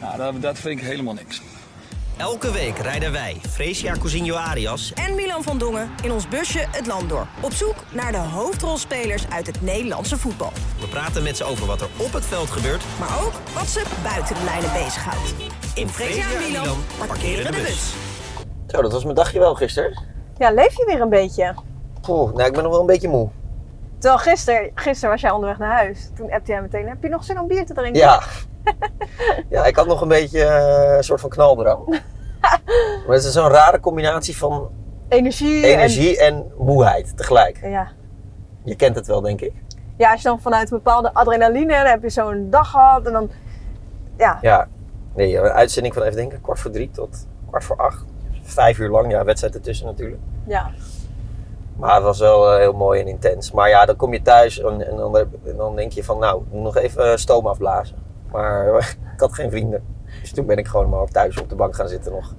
[0.00, 1.42] Nou, dat, dat vind ik helemaal niks.
[2.16, 6.86] Elke week rijden wij, Fresia Cousinho Arias en Milan van Dongen in ons busje het
[6.86, 7.26] land door.
[7.40, 10.52] Op zoek naar de hoofdrolspelers uit het Nederlandse voetbal.
[10.80, 13.82] We praten met ze over wat er op het veld gebeurt, maar ook wat ze
[14.02, 15.34] buiten de lijnen bezighoudt.
[15.74, 17.94] In Fresia en Milan parkeren de bus.
[18.66, 20.02] Zo, dat was mijn dagje wel gisteren.
[20.38, 21.54] Ja, leef je weer een beetje?
[22.00, 23.28] Poeh, nou, ik ben nog wel een beetje moe.
[23.98, 26.10] Terwijl gisteren, gisteren was jij onderweg naar huis.
[26.14, 28.00] Toen appte jij meteen, heb je nog zin om bier te drinken?
[28.00, 28.22] Ja.
[29.54, 31.86] ja, ik had nog een beetje uh, een soort van knaldrang.
[33.06, 34.70] maar het is zo'n rare combinatie van
[35.08, 36.52] energie, energie en...
[36.58, 37.58] moeheid tegelijk.
[37.62, 37.88] Ja.
[38.64, 39.52] Je kent het wel, denk ik.
[39.96, 43.12] Ja, als je dan vanuit een bepaalde adrenaline, dan heb je zo'n dag gehad en
[43.12, 43.30] dan...
[44.16, 44.38] Ja.
[44.40, 44.68] Ja.
[45.14, 48.04] Nee, een uitzending van even denken, kwart voor drie tot kwart voor acht.
[48.42, 50.20] Vijf uur lang, ja, wedstrijd ertussen natuurlijk.
[50.46, 50.70] Ja.
[51.76, 53.52] Maar het was wel uh, heel mooi en intens.
[53.52, 56.42] Maar ja, dan kom je thuis en, en, dan, en dan, denk je van, nou,
[56.42, 57.96] ik moet nog even stoom afblazen.
[58.36, 58.78] Maar
[59.14, 59.84] ik had geen vrienden.
[60.20, 62.34] Dus toen ben ik gewoon maar thuis op de bank gaan zitten nog.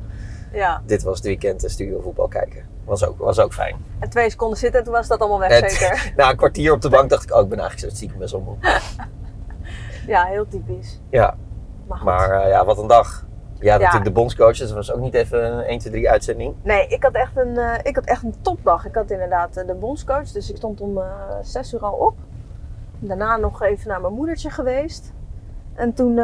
[0.51, 0.81] Ja.
[0.85, 2.65] Dit was het weekend de studio voetbal kijken.
[2.85, 3.75] Was ook, was ook fijn.
[3.99, 6.11] En twee seconden zitten en toen was dat allemaal weg zeker?
[6.17, 8.31] Na een kwartier op de bank dacht ik, oh ik ben eigenlijk zo stiekem best
[8.31, 8.55] wel moe.
[10.07, 10.99] ja, heel typisch.
[11.09, 11.35] Ja.
[11.87, 13.25] Maar, maar uh, ja, wat een dag.
[13.59, 16.55] Ja, natuurlijk de bondscoach, dus dat was ook niet even een 1, 2, 3 uitzending.
[16.63, 18.85] Nee, ik had echt een, uh, ik had echt een topdag.
[18.85, 21.03] Ik had inderdaad uh, de bondscoach, dus ik stond om uh,
[21.41, 22.15] 6 uur al op.
[22.99, 25.13] Daarna nog even naar mijn moedertje geweest.
[25.77, 26.15] En toen...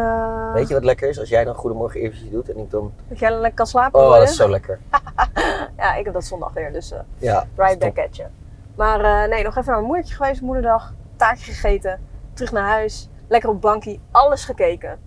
[0.53, 1.19] Weet je wat lekker is?
[1.19, 2.93] Als jij dan Goedemorgen eventjes doet en ik dan...
[3.07, 4.79] Dat jij dan lekker kan slapen Oh, dat is zo lekker.
[5.77, 8.29] ja, ik heb dat zondag weer, dus ja, right back at you.
[8.75, 10.93] Maar nee, nog even naar mijn moedertje geweest, moederdag.
[11.15, 11.99] Taartje gegeten,
[12.33, 13.09] terug naar huis.
[13.27, 14.99] Lekker op bankie, alles gekeken.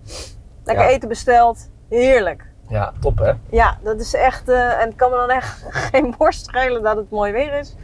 [0.63, 0.91] Lekker ja.
[0.91, 1.69] eten besteld.
[1.89, 2.45] Heerlijk.
[2.67, 3.31] Ja, top hè?
[3.49, 4.49] Ja, dat is echt.
[4.49, 7.75] Uh, en het kan me dan echt geen borst schelen dat het mooi weer is.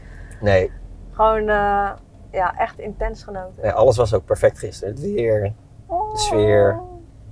[0.41, 0.71] Nee.
[1.11, 1.91] Gewoon, uh,
[2.31, 3.61] ja, echt intens genoten.
[3.61, 4.93] Nee, alles was ook perfect gisteren.
[4.93, 5.53] Het weer,
[6.13, 6.79] de sfeer.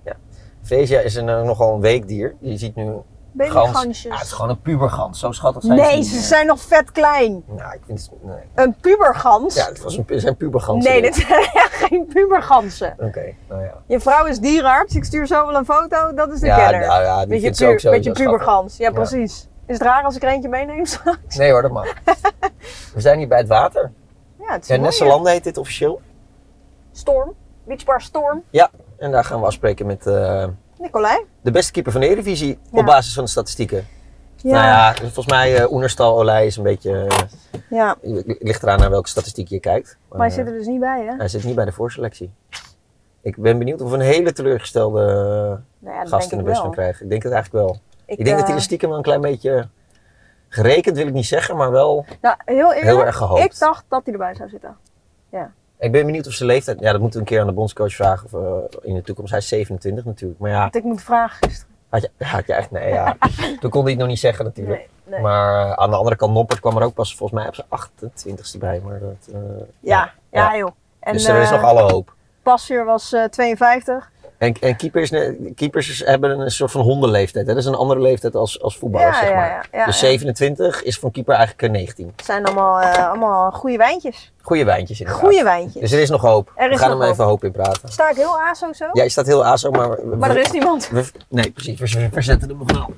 [0.06, 0.14] Ja.
[0.62, 2.36] Freesia is een, uh, nogal een weekdier.
[2.40, 2.94] Je ziet nu.
[3.32, 4.02] Babygansjes.
[4.02, 5.20] Ja, het is gewoon een pubergans.
[5.20, 7.44] Zo schattig zijn Nee, ze zijn nog vet klein.
[7.46, 8.12] Nou, ik vind het...
[8.22, 8.36] Nee.
[8.56, 9.56] Een pubergans?
[9.56, 10.92] Ja, het was een, zijn pubergansen.
[10.92, 11.44] Nee, dit zijn
[11.88, 12.94] geen pubergansen.
[12.94, 13.74] Oké, okay, nou ja.
[13.86, 14.96] Je vrouw is dierenarts.
[14.96, 16.14] Ik stuur zo wel een foto.
[16.14, 16.88] Dat is de ja, kenner.
[16.88, 18.78] Nou ja, die met vindt je, ze ook zo Met je pubergans.
[18.78, 19.48] Ja, precies.
[19.66, 21.36] Is het raar als ik er eentje meeneem straks?
[21.36, 21.94] Nee hoor, dat mag.
[22.94, 23.92] We zijn hier bij het water.
[24.40, 26.02] Ja, het is ja, Nesselande heet dit officieel.
[26.92, 27.34] Storm.
[27.64, 28.44] Beachbar Storm.
[28.50, 30.06] Ja, en daar gaan we afspreken met...
[30.06, 30.46] Uh,
[30.78, 31.26] Nicolai.
[31.42, 32.80] De beste keeper van de Eredivisie ja.
[32.80, 33.88] op basis van de statistieken.
[34.36, 34.52] Ja.
[34.52, 36.92] Nou ja, volgens mij uh, Oenerstal Olij is een beetje...
[36.92, 37.18] Uh,
[37.70, 37.96] ja.
[38.40, 39.98] Ligt eraan naar welke statistiek je kijkt.
[40.10, 41.16] Maar, hij zit er dus niet bij, hè?
[41.16, 42.34] Hij zit niet bij de voorselectie.
[43.22, 45.06] Ik ben benieuwd of we een hele teleurgestelde
[45.80, 47.04] nou ja, gast in de bus gaan krijgen.
[47.04, 47.80] Ik denk het eigenlijk wel.
[48.06, 49.68] Ik, ik denk dat hij er stiekem wel een klein beetje...
[50.54, 53.44] Gerekend wil ik niet zeggen, maar wel nou, heel, eerlijk, heel erg gehoopt.
[53.44, 54.78] Ik dacht dat hij erbij zou zitten.
[55.30, 55.52] Ja.
[55.81, 56.80] Ik ben benieuwd of zijn leeftijd...
[56.80, 59.31] Ja, dat moeten we een keer aan de bondscoach vragen of, uh, in de toekomst.
[59.31, 60.64] Hij is 27 natuurlijk, maar ja...
[60.64, 61.75] Dat ik moet vragen gisteren.
[61.90, 62.72] Had je, had je echt...
[62.72, 63.18] Nee, ja.
[63.59, 64.78] Toen kon hij het nog niet zeggen natuurlijk.
[64.80, 65.22] Nee, nee.
[65.22, 67.68] Maar uh, aan de andere kant, Noppert kwam er ook pas volgens mij op zijn
[67.69, 68.81] 28ste bij.
[68.86, 69.40] Maar dat, uh,
[69.80, 70.72] ja, ja, ja, joh.
[71.00, 72.13] En, dus er is nog alle hoop.
[72.42, 74.12] Passier was 52.
[74.41, 75.12] En, en keepers,
[75.56, 77.47] keepers hebben een soort van hondenleeftijd.
[77.47, 77.53] Hè?
[77.53, 79.68] Dat is een andere leeftijd als, als voetballers, ja, zeg maar.
[79.72, 82.13] Ja, ja, dus 27 is voor een keeper eigenlijk 19.
[82.16, 84.31] Het zijn allemaal, uh, allemaal goede wijntjes.
[84.41, 85.24] Goede wijntjes inderdaad.
[85.24, 85.81] Goede wijntjes.
[85.81, 86.51] Dus er is nog hoop.
[86.56, 87.12] Er we gaan hem hoop.
[87.12, 87.90] even hoop in praten.
[87.90, 88.85] Sta ik heel aso zo?
[88.94, 89.90] Ja, je staat heel aso, maar...
[89.90, 90.90] We, maar er is niemand.
[90.90, 91.80] We, nee, precies.
[91.80, 92.94] We verzetten hem nog wel.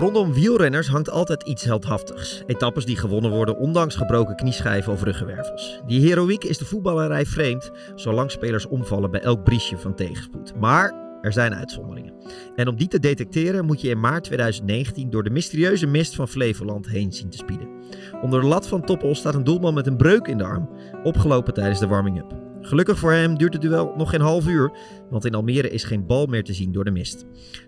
[0.00, 2.42] Rondom wielrenners hangt altijd iets heldhaftigs.
[2.46, 5.80] Etappes die gewonnen worden ondanks gebroken knieschijven of ruggenwervels.
[5.86, 10.54] Die heroïek is de voetballerij vreemd, zolang spelers omvallen bij elk briesje van tegenspoed.
[10.60, 12.14] Maar er zijn uitzonderingen.
[12.56, 16.28] En om die te detecteren moet je in maart 2019 door de mysterieuze mist van
[16.28, 17.68] Flevoland heen zien te spieden.
[18.22, 20.68] Onder de lat van Toppel staat een doelman met een breuk in de arm,
[21.02, 22.49] opgelopen tijdens de warming-up.
[22.60, 24.72] Gelukkig voor hem duurt het duel nog geen half uur,
[25.10, 27.24] want in Almere is geen bal meer te zien door de mist.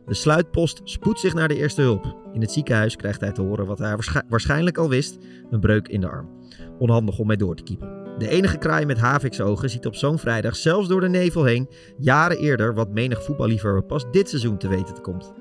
[0.07, 2.17] De sluitpost spoedt zich naar de eerste hulp.
[2.33, 3.97] In het ziekenhuis krijgt hij te horen wat hij
[4.29, 5.19] waarschijnlijk al wist:
[5.51, 6.29] een breuk in de arm.
[6.79, 8.03] Onhandig om mee door te kiepen.
[8.19, 11.69] De enige kraai met haviksogen ziet op zo'n vrijdag zelfs door de nevel heen
[11.99, 15.33] jaren eerder wat menig voetballiefhebber pas dit seizoen te weten komt.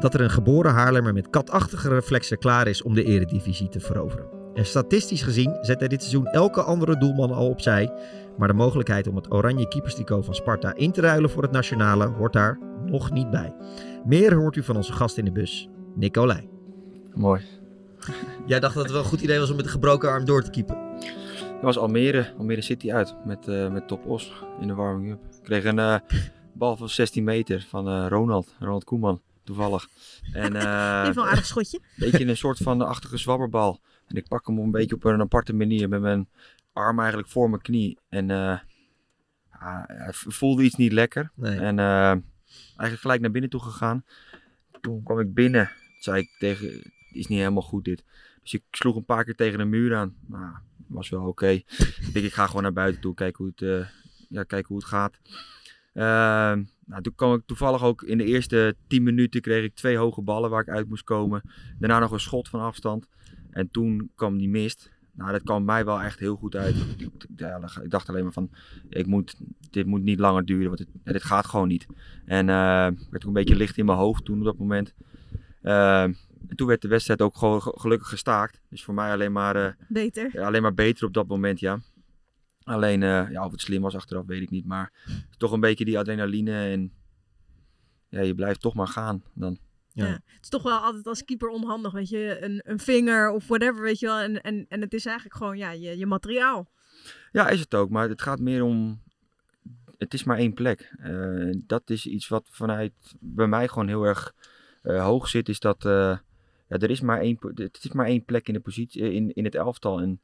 [0.00, 4.36] Dat er een geboren Haarlemmer met katachtige reflexen klaar is om de eredivisie te veroveren.
[4.54, 7.92] En statistisch gezien zet hij dit seizoen elke andere doelman al opzij.
[8.38, 12.06] Maar de mogelijkheid om het oranje keeperstricot van Sparta in te ruilen voor het nationale
[12.06, 13.54] hoort daar nog niet bij.
[14.04, 16.48] Meer hoort u van onze gast in de bus, Nicolai.
[17.14, 17.42] Mooi.
[18.46, 20.42] Jij dacht dat het wel een goed idee was om met een gebroken arm door
[20.42, 20.78] te keepen?
[21.40, 25.24] Dat was Almere, Almere City uit met, uh, met Top Os in de warming-up.
[25.24, 25.96] Ik kreeg een uh,
[26.52, 29.88] bal van 16 meter van uh, Ronald, Ronald Koeman, toevallig.
[30.32, 31.78] En, Even een aardig schotje.
[31.78, 33.80] Een beetje een soort van achtige zwabberbal.
[34.06, 36.28] En ik pak hem een beetje op een aparte manier met mijn
[36.76, 37.98] arm eigenlijk voor mijn knie.
[38.08, 38.28] En
[39.50, 41.30] hij voelde iets niet lekker.
[41.34, 41.58] Nee.
[41.58, 44.04] En eigenlijk gelijk naar binnen toe gegaan.
[44.80, 48.04] Toen kwam ik binnen, zei ik tegen, het is niet helemaal goed dit.
[48.42, 50.14] Dus ik sloeg een paar keer tegen de muur aan.
[50.26, 50.54] Nou,
[50.86, 51.48] was wel oké.
[51.48, 53.86] ik denk, ik ga gewoon naar buiten toe, kijken hoe het, uh,
[54.28, 55.18] ja, kijken hoe het gaat.
[55.94, 56.02] Uh,
[56.84, 60.22] nou, toen kwam ik toevallig ook in de eerste 10 minuten kreeg ik twee hoge
[60.22, 61.42] ballen waar ik uit moest komen.
[61.78, 63.08] Daarna nog een schot van afstand.
[63.50, 64.90] En toen kwam die mist.
[65.16, 66.76] Nou, dat kwam mij wel echt heel goed uit.
[67.36, 68.50] Ja, ik dacht alleen maar van,
[68.88, 69.36] ik moet,
[69.70, 71.86] dit moet niet langer duren, want dit gaat gewoon niet.
[72.24, 72.54] En uh,
[73.10, 74.94] werd ook een beetje licht in mijn hoofd toen op dat moment.
[75.62, 78.60] Uh, en toen werd de wedstrijd ook gewoon gelukkig gestaakt.
[78.68, 80.40] Dus voor mij alleen maar, uh, beter.
[80.44, 81.80] Alleen maar beter op dat moment, ja.
[82.62, 84.66] Alleen, ja, of het slim was achteraf, weet ik niet.
[84.66, 84.92] Maar
[85.38, 86.92] toch een beetje die adrenaline en
[88.08, 89.58] ja, je blijft toch maar gaan dan.
[89.96, 90.06] Ja.
[90.06, 90.12] ja.
[90.12, 93.82] Het is toch wel altijd als keeper onhandig, weet je, een, een vinger of whatever,
[93.82, 94.18] weet je wel.
[94.18, 96.68] En, en, en het is eigenlijk gewoon ja, je, je materiaal.
[97.32, 97.90] Ja, is het ook.
[97.90, 99.02] Maar het gaat meer om.
[99.98, 100.92] Het is maar één plek.
[101.00, 104.34] Uh, dat is iets wat vanuit bij mij gewoon heel erg
[104.82, 105.48] uh, hoog zit.
[105.48, 105.84] Is dat.
[105.84, 106.18] Uh,
[106.68, 109.44] ja, er is maar één, het is maar één plek in, de positie, in, in
[109.44, 110.00] het elftal.
[110.00, 110.20] En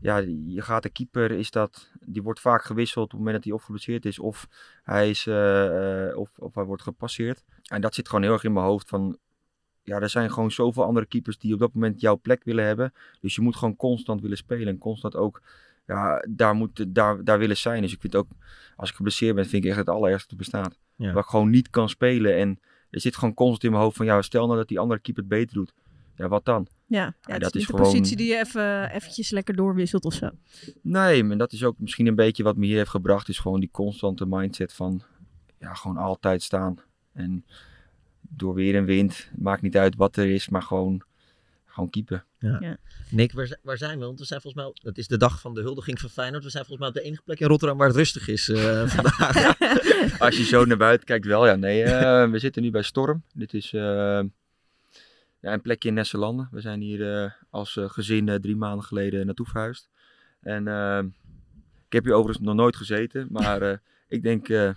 [0.00, 0.16] ja,
[0.46, 3.52] je gaat de keeper, is dat, die wordt vaak gewisseld op het moment dat hij
[3.52, 4.48] of geblesseerd is of
[4.82, 5.26] hij, is,
[6.16, 7.44] of, of hij wordt gepasseerd.
[7.62, 9.18] En dat zit gewoon heel erg in mijn hoofd van,
[9.82, 12.92] ja, er zijn gewoon zoveel andere keepers die op dat moment jouw plek willen hebben.
[13.20, 15.42] Dus je moet gewoon constant willen spelen en constant ook
[15.86, 17.82] ja, daar, moet, daar, daar willen zijn.
[17.82, 18.28] Dus ik vind ook,
[18.76, 20.78] als ik geblesseerd ben, vind ik echt het allerergste te bestaat.
[20.96, 21.12] Ja.
[21.12, 22.60] Dat ik gewoon niet kan spelen en
[22.90, 25.22] er zit gewoon constant in mijn hoofd van, ja, stel nou dat die andere keeper
[25.22, 25.72] het beter doet.
[26.14, 26.66] Ja, wat dan?
[26.90, 30.04] Ja, ja, dat is is niet de gewoon- positie die je even eventjes lekker doorwisselt
[30.04, 30.30] of zo.
[30.82, 33.28] Nee, maar dat is ook misschien een beetje wat me hier heeft gebracht.
[33.28, 35.02] Is gewoon die constante mindset van
[35.58, 36.76] ja, gewoon altijd staan.
[37.12, 37.44] En
[38.20, 41.02] door weer en wind, maakt niet uit wat er is, maar gewoon,
[41.66, 42.24] gewoon keepen.
[42.38, 42.56] Ja.
[42.60, 42.76] Ja.
[43.10, 44.04] Nick, waar, waar zijn we?
[44.04, 46.44] Want we zijn volgens mij, het is de dag van de huldiging van Feyenoord.
[46.44, 48.86] We zijn volgens mij op de enige plek in Rotterdam waar het rustig is eh,
[48.94, 49.56] vandaag.
[50.20, 51.54] Als je zo naar buiten kijkt, wel ja.
[51.54, 53.22] Nee, eh, we zitten nu bij Storm.
[53.34, 54.20] Dit is eh,
[55.40, 56.48] ja, een plekje in Nesselanden.
[56.50, 59.88] We zijn hier eh, als eh, gezin eh, drie maanden geleden naartoe verhuisd.
[60.40, 61.02] En eh,
[61.86, 63.26] ik heb hier overigens nog nooit gezeten.
[63.30, 63.76] Maar eh,
[64.16, 64.70] ik denk eh,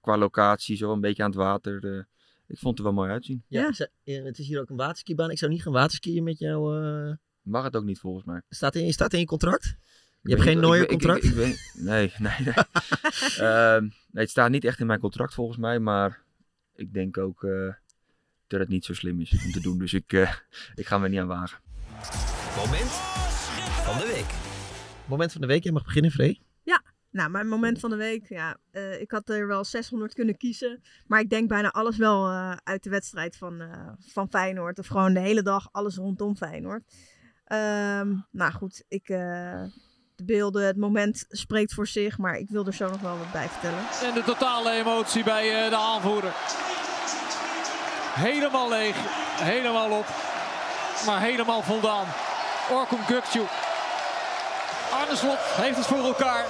[0.00, 1.92] qua locatie, zo een beetje aan het water.
[1.94, 2.02] eh,
[2.46, 3.42] ik vond het er wel mooi uitzien.
[3.48, 3.70] ja,
[4.04, 5.30] het is hier ook een waterskibaan.
[5.30, 6.84] Ik zou niet gaan waterskiën met jou.
[7.08, 8.42] eh, Mag het ook niet volgens mij.
[8.48, 9.64] staat, in, staat in je contract?
[9.64, 9.74] Je
[10.22, 11.24] Ik hebt geen nooie contract?
[11.24, 12.54] Ik, ik, weet- nee, nee, nee.
[13.48, 13.92] Ehm, nee.
[14.22, 16.22] Het staat niet echt in mijn contract volgens mij, maar
[16.74, 17.74] ik denk ook eh,
[18.48, 19.78] dat het niet zo slim is om te doen.
[19.78, 20.32] Dus ik, eh,
[20.74, 21.58] ik ga me er niet aan wagen.
[22.56, 22.90] Moment
[23.84, 24.30] van de week.
[25.06, 26.40] Moment van de week, jij mag beginnen, Free.
[26.62, 28.28] Ja, nou, mijn moment van de week.
[28.28, 30.82] Ja, eh, ik had er wel 600 kunnen kiezen.
[31.06, 34.78] Maar ik denk bijna alles wel eh, uit de wedstrijd van, eh, van Feyenoord.
[34.78, 36.82] Of gewoon de hele dag alles rondom Feyenoord.
[37.48, 39.62] Ehm, nou goed, ik, eh,
[40.14, 42.18] de beelden, het moment spreekt voor zich.
[42.18, 43.78] Maar ik wil er zo nog wel wat bij vertellen.
[44.02, 46.32] En de totale emotie bij eh, de aanvoerder.
[48.20, 48.96] Helemaal leeg,
[49.40, 50.06] helemaal op,
[51.06, 52.06] maar helemaal voldaan.
[52.70, 53.40] Orkun Gökçe.
[54.92, 56.44] Arne Slot heeft het voor elkaar.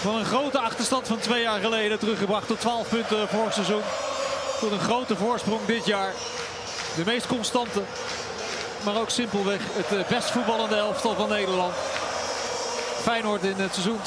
[0.00, 3.82] Van een grote achterstand van twee jaar geleden teruggebracht tot 12 punten vorig seizoen.
[4.60, 6.12] Tot een grote voorsprong dit jaar.
[6.94, 7.82] De meest constante,
[8.84, 11.74] maar ook simpelweg het eh, best voetballende elftal van Nederland.
[13.02, 13.98] Feyenoord in het seizoen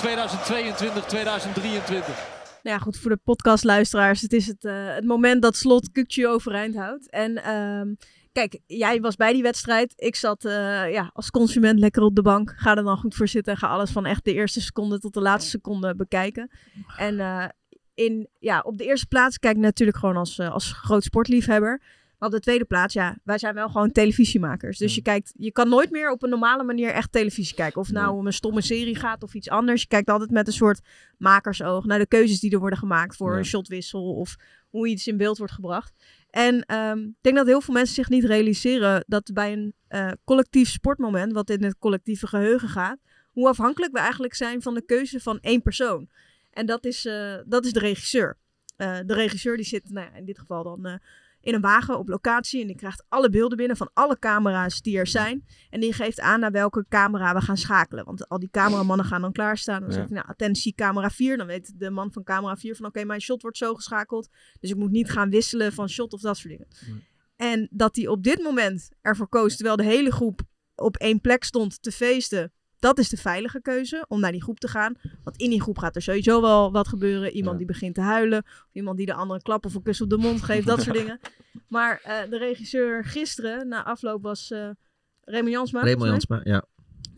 [2.32, 2.39] 2022-2023.
[2.64, 4.22] Nou ja, goed, voor de podcastluisteraars.
[4.22, 7.10] Het is het, eh, het moment dat Slot Kukje overeind houdt.
[7.10, 7.94] En ehm,
[8.32, 9.94] kijk, jij was bij die wedstrijd.
[9.96, 12.54] Ik zat eh, ja, als consument lekker op de bank.
[12.56, 13.58] Ga er dan goed voor zitten.
[13.58, 16.50] Ga alles van echt de eerste seconde tot de laatste seconde bekijken.
[16.98, 17.46] En eh,
[17.94, 21.82] in, ja, op de eerste plaats kijk ik natuurlijk gewoon als, als groot sportliefhebber.
[22.20, 24.78] Maar op de tweede plaats, ja, wij zijn wel gewoon televisiemakers.
[24.78, 27.82] Dus je kijkt, je kan nooit meer op een normale manier echt televisie kijken.
[27.82, 29.82] Of nou om een stomme serie gaat of iets anders.
[29.82, 30.80] Je kijkt altijd met een soort
[31.18, 34.36] makersoog naar de keuzes die er worden gemaakt voor een shotwissel of
[34.70, 35.94] hoe iets in beeld wordt gebracht.
[36.30, 40.12] En ehm, ik denk dat heel veel mensen zich niet realiseren dat bij een eh,
[40.24, 44.86] collectief sportmoment, wat in het collectieve geheugen gaat, hoe afhankelijk we eigenlijk zijn van de
[44.86, 46.10] keuze van één persoon.
[46.52, 48.38] En dat is, eh, dat is de regisseur.
[48.76, 51.00] Eh, de regisseur die zit, nou ja, in dit geval dan
[51.42, 52.62] in een wagen op locatie.
[52.62, 55.46] En die krijgt alle beelden binnen van alle camera's die er zijn.
[55.70, 58.06] En die geeft aan naar welke camera we gaan schakelen.
[58.06, 59.80] Want al die cameramannen gaan dan klaarstaan.
[59.80, 59.96] Dan Ja.
[59.96, 61.38] zegt hij, nou, attentie camera 4.
[61.38, 64.30] Dan weet de man van camera 4 van, oké, mijn shot wordt zo geschakeld.
[64.60, 66.68] Dus ik moet niet gaan wisselen van shot of dat soort dingen.
[67.36, 70.42] En dat hij op dit moment ervoor koos, terwijl de hele groep
[70.76, 72.52] op één plek stond te feesten.
[72.80, 74.96] Dat is de veilige keuze, om naar die groep te gaan.
[75.24, 77.32] Want in die groep gaat er sowieso wel wat gebeuren.
[77.32, 78.44] Iemand die begint te huilen.
[78.46, 80.68] Of iemand die de andere klap of een kus op de mond geeft.
[80.68, 81.20] Dat soort dingen.
[81.68, 84.70] Maar eh, de regisseur gisteren, na afloop, was eh
[85.24, 85.84] Raymond Jansma.
[85.84, 86.10] Raymond.
[86.10, 86.66] Jansma, ja.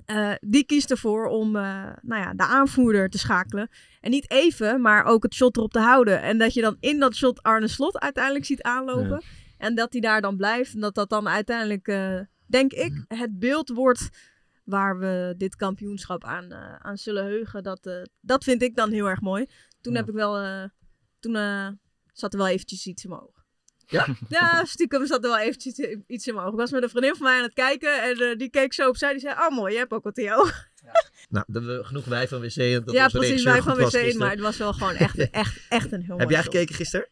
[0.05, 3.69] Eh, die kiest ervoor om nou ja, de aanvoerder te schakelen.
[4.01, 6.21] En niet even, maar ook het shot erop te houden.
[6.21, 9.21] En dat je dan in dat shot Arne Slot uiteindelijk ziet aanlopen.
[9.57, 10.73] En dat hij daar dan blijft.
[10.73, 11.85] En dat dat dan uiteindelijk,
[12.45, 14.09] denk ik, het beeld wordt
[14.63, 17.63] waar we dit kampioenschap aan, eh, aan zullen heugen.
[17.63, 19.45] Dat, eh, dat vind ik dan heel erg mooi.
[19.81, 20.63] Toen heb ik wel, eh,
[21.19, 21.67] toen eh,
[22.13, 23.39] zat er wel eventjes iets in mijn ogen.
[23.85, 24.07] Ja.
[24.29, 26.53] Ja, stiekem zat er wel eventjes iets in mijn ogen.
[26.53, 28.87] Ik was met een vriendin van mij aan het kijken en eh, die keek zo
[28.87, 29.11] opzij.
[29.11, 30.69] Die zei, oh mooi, je hebt ook wat in je ogen.
[31.29, 32.55] Nou, dat we genoeg wij van WC.
[32.55, 35.91] en Dat ja, precies, wij van WC, maar het was wel gewoon echt, echt, echt
[35.91, 36.53] een heel Heb mooi jij shot.
[36.53, 37.07] gekeken gisteren?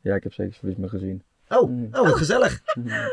[0.00, 1.22] Ja, ik heb zeker Solisme gezien.
[1.58, 2.60] Oh, oh wat gezellig.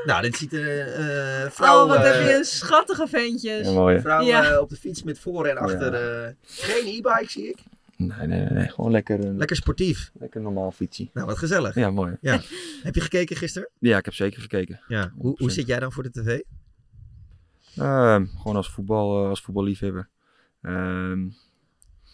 [0.05, 1.83] nou, dit ziet er eh vrouw...
[1.83, 3.67] oh, wat heb eh, je een schattige ventjes.
[3.67, 4.01] Ja, mooi, hè?
[4.01, 4.51] Vrouw Ja.
[4.51, 5.93] eh, op de fiets met voor en achter.
[5.93, 7.57] eh, geen e-bike zie ik.
[7.97, 8.67] Nee, nee, nee, nee.
[8.69, 9.19] Gewoon lekker.
[9.25, 10.11] eh, Lekker sportief.
[10.19, 11.09] Lekker normaal fietsie.
[11.13, 11.75] Nou, wat gezellig.
[11.75, 12.17] Ja, mooi.
[12.21, 12.39] Ja.
[12.83, 13.69] heb je gekeken gisteren?
[13.79, 14.79] Ja, ik heb zeker gekeken.
[14.87, 15.11] Ja.
[15.17, 16.39] Hoe, hoe zit jij dan voor de tv?
[17.77, 20.09] Ehm, gewoon als, voetbal, als voetballiefhebber.
[20.61, 21.19] Ehm,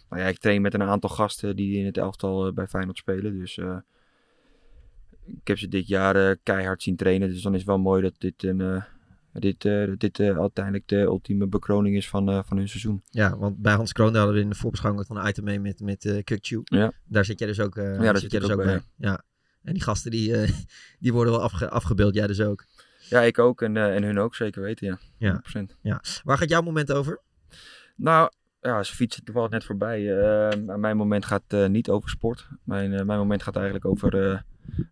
[0.09, 3.39] nou ja, ik train met een aantal gasten die in het elftal bij Feyenoord spelen.
[3.39, 3.77] Dus eh,
[5.27, 7.29] ik heb ze dit jaar eh, keihard zien trainen.
[7.29, 8.83] Dus dan is het wel mooi dat dit, een, eh,
[9.33, 13.01] dit, eh, dit uiteindelijk de ultieme bekroning is van, van hun seizoen.
[13.09, 15.79] Ja, want bij Hans Kroon hadden we in de voorbeschouwing ook een item mee met,
[15.79, 16.61] met Kukchu.
[16.63, 16.91] Ja.
[17.05, 18.81] Daar zit jij dus ook, Ja, daar zit jij dus ook bij.
[18.97, 19.23] Ja.
[19.63, 20.33] En die gasten die,
[20.99, 22.65] die worden wel afge- afgebeeld, jij dus ook.
[23.09, 24.99] Ja, ik ook en, en hun ook zeker weten, ja.
[25.17, 25.43] Ja.
[25.57, 25.61] 100%.
[25.81, 26.01] Ja.
[26.23, 27.21] Waar gaat jouw moment over?
[27.95, 30.01] Nou, ja, ze fietsen toevallig net voorbij.
[30.65, 32.47] Mijn moment gaat niet over sport.
[32.63, 34.43] Mijn, mijn moment gaat eigenlijk over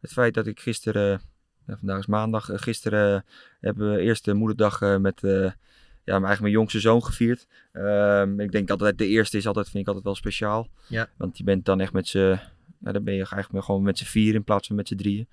[0.01, 1.21] het feit dat ik gisteren,
[1.67, 3.21] ja, vandaag is maandag, eh, gisteren eh,
[3.59, 7.47] hebben we eerste moederdag eh, met eh, ja, mijn, eigenlijk mijn jongste zoon gevierd.
[7.71, 10.67] Ehm, ik denk altijd de eerste is altijd, vind ik altijd wel speciaal.
[10.87, 11.09] Ja.
[11.17, 12.39] Want je bent dan echt met z'n,
[12.79, 15.27] ja, dan ben je eigenlijk gewoon met z'n vier in plaats van met z'n drieën.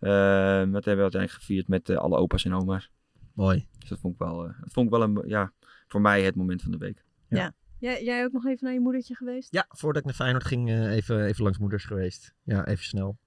[0.00, 2.90] Ehm, dat hebben we uiteindelijk gevierd met alle opa's en oma's.
[3.34, 3.66] Mooi.
[3.78, 5.52] Dus dat vond ik wel, eh, dat vond ik wel een, ja,
[5.88, 7.04] voor mij het moment van de week.
[7.28, 7.52] Ja.
[7.78, 9.52] Jij, jij ook nog even naar je moedertje geweest?
[9.52, 12.34] Ja, voordat ik naar Feyenoord ging, eh, even, even langs moeders geweest.
[12.42, 13.18] Ja, even snel.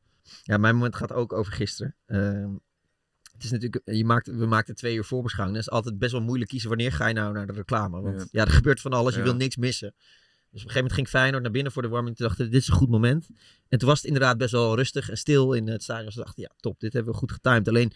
[0.44, 1.96] Ja, mijn moment gaat ook over gisteren.
[2.06, 2.52] Ehm,
[3.34, 5.58] het is natuurlijk, je maakt, we maakten twee uur voorbeschouwing.
[5.58, 8.02] Het is altijd best wel moeilijk kiezen wanneer ga je nou naar de reclame.
[8.02, 8.46] Want ja, Ja.
[8.46, 9.26] er gebeurt van alles, je Ja.
[9.26, 9.94] wil niks missen.
[9.98, 12.16] Dus op een gegeven moment ging Feyenoord naar binnen voor de warming.
[12.16, 13.28] Toen dachten we, dit is een goed moment.
[13.70, 16.12] En toen was het inderdaad best wel rustig en stil in het stadion.
[16.12, 17.68] Ze dachten, ja top, dit hebben we goed getimed.
[17.68, 17.92] Alleen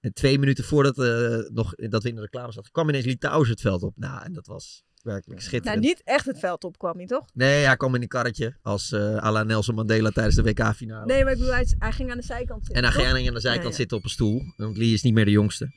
[0.00, 3.48] eh, twee minuten voordat eh, nog, dat we in de reclame zaten, kwam ineens Litouwers
[3.50, 3.96] het veld op.
[3.96, 5.82] Nou, en dat was werkelijk Nou, schitterend.
[5.82, 7.26] niet echt het veld op kwam hij toch?
[7.34, 11.06] Nee, hij kwam in een karretje als eh à la Nelson Mandela tijdens de WK-finale.
[11.06, 12.74] Nee, maar ik bedoel, hij, hij ging aan de zijkant zitten.
[12.76, 13.02] en dan toch?
[13.02, 13.76] ging hij aan de zijkant Ja, ja.
[13.76, 14.42] zitten op een stoel.
[14.56, 15.72] Want Lee is niet meer de jongste.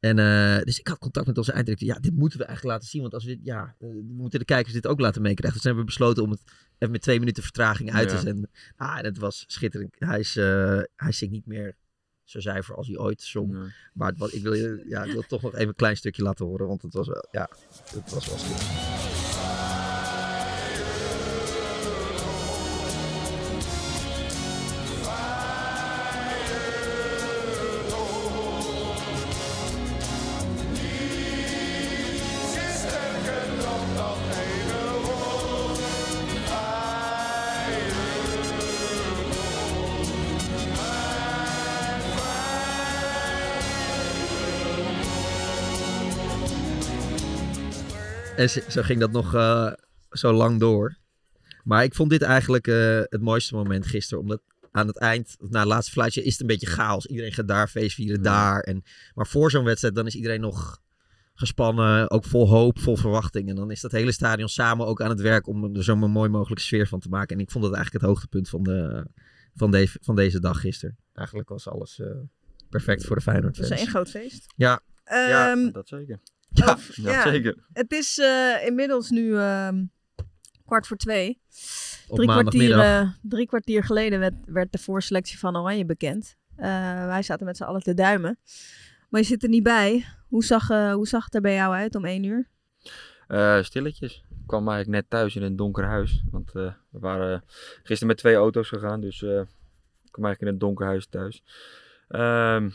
[0.00, 1.88] En, eh, dus ik had contact met onze einddirecteur.
[1.94, 3.00] Ja, dit moeten we eigenlijk laten zien.
[3.02, 5.54] Want als we dit, ja, eh, we moeten de kijkers dit ook laten meekrijgen.
[5.56, 6.40] Dus hebben we besloten om het
[6.78, 8.20] even met twee minuten vertraging uit te Ja.
[8.20, 8.50] zenden.
[8.76, 9.94] Ah, en het was schitterend.
[9.98, 11.76] Hij, is, eh, hij zingt niet meer
[12.24, 13.74] zo zuiver als hij ooit zong.
[13.92, 16.46] Maar was, ik, wil je, ja, ik wil toch nog even een klein stukje laten
[16.46, 16.66] horen.
[16.66, 17.48] Want het was wel, ja,
[17.94, 18.93] het was wel.
[48.44, 49.72] En zo ging dat nog eh,
[50.10, 50.96] zo lang door.
[51.64, 54.22] Maar ik vond dit eigenlijk eh, het mooiste moment gisteren.
[54.22, 57.06] Omdat aan het eind, na het laatste fluitje, is het een beetje chaos.
[57.06, 58.60] Iedereen gaat daar feest vieren, daar.
[58.60, 58.84] En,
[59.14, 60.82] maar voor zo'n wedstrijd, dan is iedereen nog
[61.34, 62.10] gespannen.
[62.10, 63.48] Ook vol hoop, vol verwachting.
[63.48, 66.28] En dan is dat hele stadion samen ook aan het werk om er zo'n mooi
[66.28, 67.36] mogelijke sfeer van te maken.
[67.36, 69.06] En ik vond dat eigenlijk het hoogtepunt van, de,
[69.54, 70.96] van, deze van deze dag gisteren.
[71.12, 72.06] Eigenlijk was alles eh,
[72.70, 74.52] perfect voor de Feyenoord Het was één groot feest.
[74.56, 74.80] Ja.
[75.04, 76.20] Ehm, dat zeker.
[76.54, 76.90] Ja, Of-
[77.22, 77.56] zeker.
[77.72, 79.84] Het is eh, inmiddels nu ehm,
[80.66, 81.40] kwart voor twee.
[82.08, 86.36] Op Drie kwartier, eh, drie kwartier geleden werd, werd de voorselectie van Oranje bekend.
[86.56, 88.38] Eh, wij zaten met z'n allen te duimen.
[89.08, 90.04] Maar je zit er niet bij.
[90.28, 92.48] Hoe zag, hoe zag het er bij jou uit om één uur?
[93.64, 94.24] Stilletjes.
[94.30, 96.22] Ik kwam eigenlijk net thuis in een donker huis.
[96.30, 97.44] Want we waren
[97.82, 99.00] gisteren met twee auto's gegaan.
[99.00, 99.46] Dus ik
[100.10, 101.42] kwam eigenlijk in een donker huis thuis.
[102.08, 102.70] Ehm,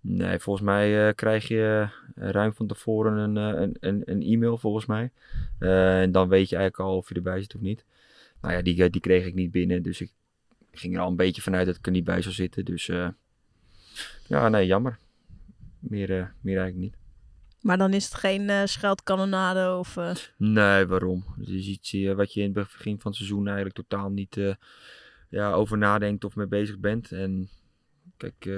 [0.00, 4.22] nee, volgens mij eh, krijg je eh, ruim van tevoren een, eh, een, een, een
[4.22, 5.10] e-mail volgens mij.
[5.58, 7.84] En dan weet je eigenlijk al of je erbij zit of niet.
[8.40, 9.82] Nou ja, die, die kreeg ik niet binnen.
[9.82, 10.10] Dus ik
[10.72, 12.64] ging er al een beetje vanuit dat ik er niet bij zou zitten.
[12.64, 12.86] Dus
[14.26, 14.98] ja, nee, jammer.
[15.78, 16.08] Meer,
[16.40, 16.96] meer eigenlijk niet.
[17.60, 19.96] Maar dan is het geen eh scheldkanonade of...
[20.36, 21.24] Nee, waarom?
[21.38, 24.36] Het is iets wat je in het begin van het seizoen eigenlijk totaal niet
[25.28, 27.12] ja, over nadenkt of mee bezig bent.
[27.12, 27.48] En
[28.16, 28.48] kijk,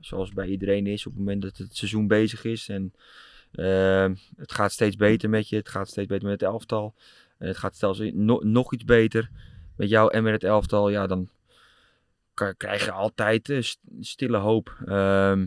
[0.00, 2.92] zoals bij iedereen is, op het moment dat het seizoen bezig is en
[3.52, 6.94] eh, het gaat steeds beter met je, het gaat steeds beter met het elftal,
[7.38, 8.00] en het gaat zelfs
[8.40, 9.30] nog iets beter
[9.76, 11.28] met jou en met het elftal, ja, dan
[12.56, 14.76] krijg je altijd eh, st- stille hoop.
[14.86, 15.46] Ehm,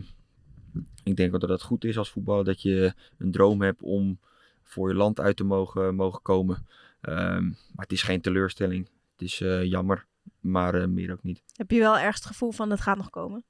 [1.04, 4.18] ik denk dat het goed is als voetballer dat je een droom hebt om
[4.62, 6.66] voor je land uit te mogen, mogen komen.
[7.00, 8.88] Ehm, maar het is geen teleurstelling.
[9.12, 10.06] Het is eh, jammer,
[10.40, 11.42] maar eh, meer ook niet.
[11.52, 13.44] heb je wel ergens het gevoel van het gaat nog komen?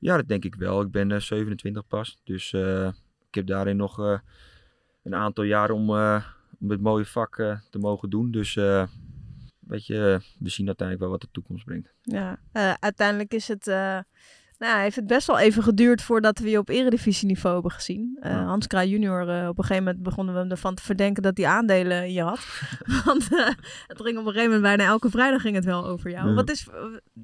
[0.00, 0.82] Ja, dat denk ik wel.
[0.82, 2.20] Ik ben eh, 27 pas.
[2.24, 2.86] Dus eh,
[3.28, 4.18] ik heb daarin nog eh,
[5.02, 6.24] een aantal jaar om, eh,
[6.60, 8.30] om dit mooie vak eh, te mogen doen.
[8.30, 8.86] Dus eh,
[9.58, 9.86] weet
[10.38, 11.92] we zien uiteindelijk wel wat de toekomst brengt.
[12.02, 13.66] Ja, eh, uiteindelijk is het,
[14.58, 18.16] nou, heeft het best wel even geduurd voordat we je op eredivisieniveau hebben gezien.
[18.20, 18.44] Eh, Ja.
[18.44, 21.36] Hans Kraaij junior, eh, op een gegeven moment begonnen we hem ervan te verdenken dat
[21.36, 22.40] hij aandelen in je had.
[23.04, 23.46] Want eh,
[23.86, 26.28] het ging op een gegeven moment bijna elke vrijdag ging het wel over jou.
[26.28, 26.34] Ja.
[26.34, 26.66] Wat is,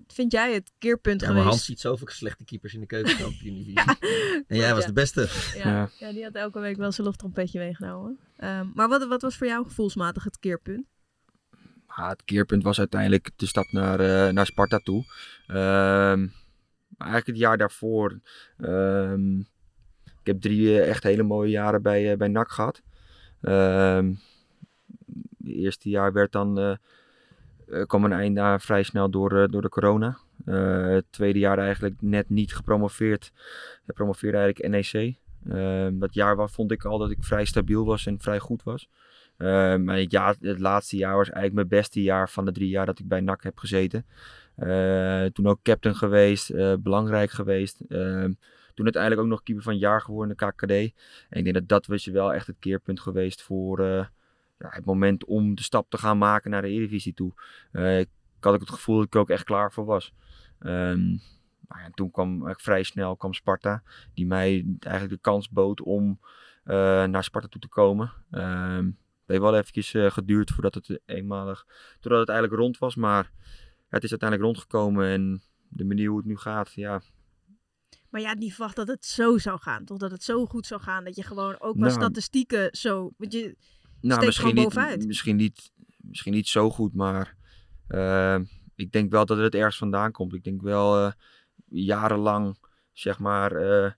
[0.09, 1.47] vind jij het keerpunt Ja, geweest?
[1.47, 3.73] Hans ziet zoveel slechte keepers in de keukenkampioen-divisie.
[3.85, 3.97] Ja,
[4.47, 4.87] en jij was ja.
[4.87, 5.29] de beste.
[5.57, 5.89] Ja, Ja.
[5.99, 6.13] ja.
[6.13, 8.19] die had elke week wel zijn lofttrompetje meegenomen.
[8.37, 10.87] Ehm, maar wat, wat was voor jou gevoelsmatig het keerpunt?
[11.97, 15.05] Ja, het keerpunt was uiteindelijk de stap naar, eh, naar Sparta toe.
[15.47, 16.27] Ehm,
[16.99, 18.21] eigenlijk het jaar daarvoor.
[18.59, 19.39] ehm,
[20.21, 22.83] ik heb drie eh, echt hele mooie jaren bij, eh, bij NAC gehad.
[23.41, 24.13] Ehm,
[25.39, 30.19] het eerste jaar werd dan, eh, kwam een einde vrij snel door, door de corona.
[30.45, 33.33] Het tweede jaar eigenlijk net niet gepromoveerd.
[33.87, 35.17] Ik promoveerde eigenlijk NEC.
[35.49, 38.63] Ehm, dat jaar wa- vond ik al dat ik vrij stabiel was en vrij goed
[38.63, 38.89] was.
[39.37, 42.99] Maar jaar, het laatste jaar was eigenlijk mijn beste jaar van de drie jaar dat
[42.99, 44.07] ik bij NAC heb gezeten.
[44.57, 47.81] Eh, toen ook captain geweest, eh, belangrijk geweest.
[47.89, 48.33] Ehm,
[48.75, 50.95] toen uiteindelijk ook nog keeper van het jaar geworden in de KKD.
[51.29, 54.07] En ik denk dat dat was wel echt het keerpunt geweest voor eh,
[54.59, 57.33] ja, het moment om de stap te gaan maken naar de Eredivisie toe.
[57.73, 58.09] Eh, ik
[58.41, 60.13] had ook het gevoel dat ik er ook echt klaar voor was.
[60.59, 61.07] Ehm,
[61.69, 63.83] nou ja, toen kwam vrij snel kwam Sparta,
[64.15, 66.21] die mij eigenlijk de kans bood om
[66.65, 68.13] naar Sparta toe te komen.
[68.31, 71.67] Ehm, het heeft wel eventjes geduurd voordat het eenmalig,
[72.01, 73.31] totdat het eigenlijk rond was, maar
[73.95, 77.03] het is uiteindelijk rondgekomen en de manier hoe het nu gaat, ja,
[78.11, 79.85] Maar ja, niet verwacht dat het zo zou gaan.
[79.85, 81.05] Toch dat het zo goed zou gaan.
[81.05, 83.13] Dat je gewoon ook qua Nou, statistieken zo...
[83.17, 83.57] Want je
[84.01, 85.07] Nou, misschien niet, bovenuit.
[85.07, 87.37] misschien, niet, misschien niet zo goed, maar
[87.87, 88.41] eh,
[88.75, 90.35] ik denk wel dat het ergens vandaan komt.
[90.35, 91.13] Ik denk wel eh,
[91.69, 92.57] jarenlang,
[92.93, 93.93] zeg maar, eh,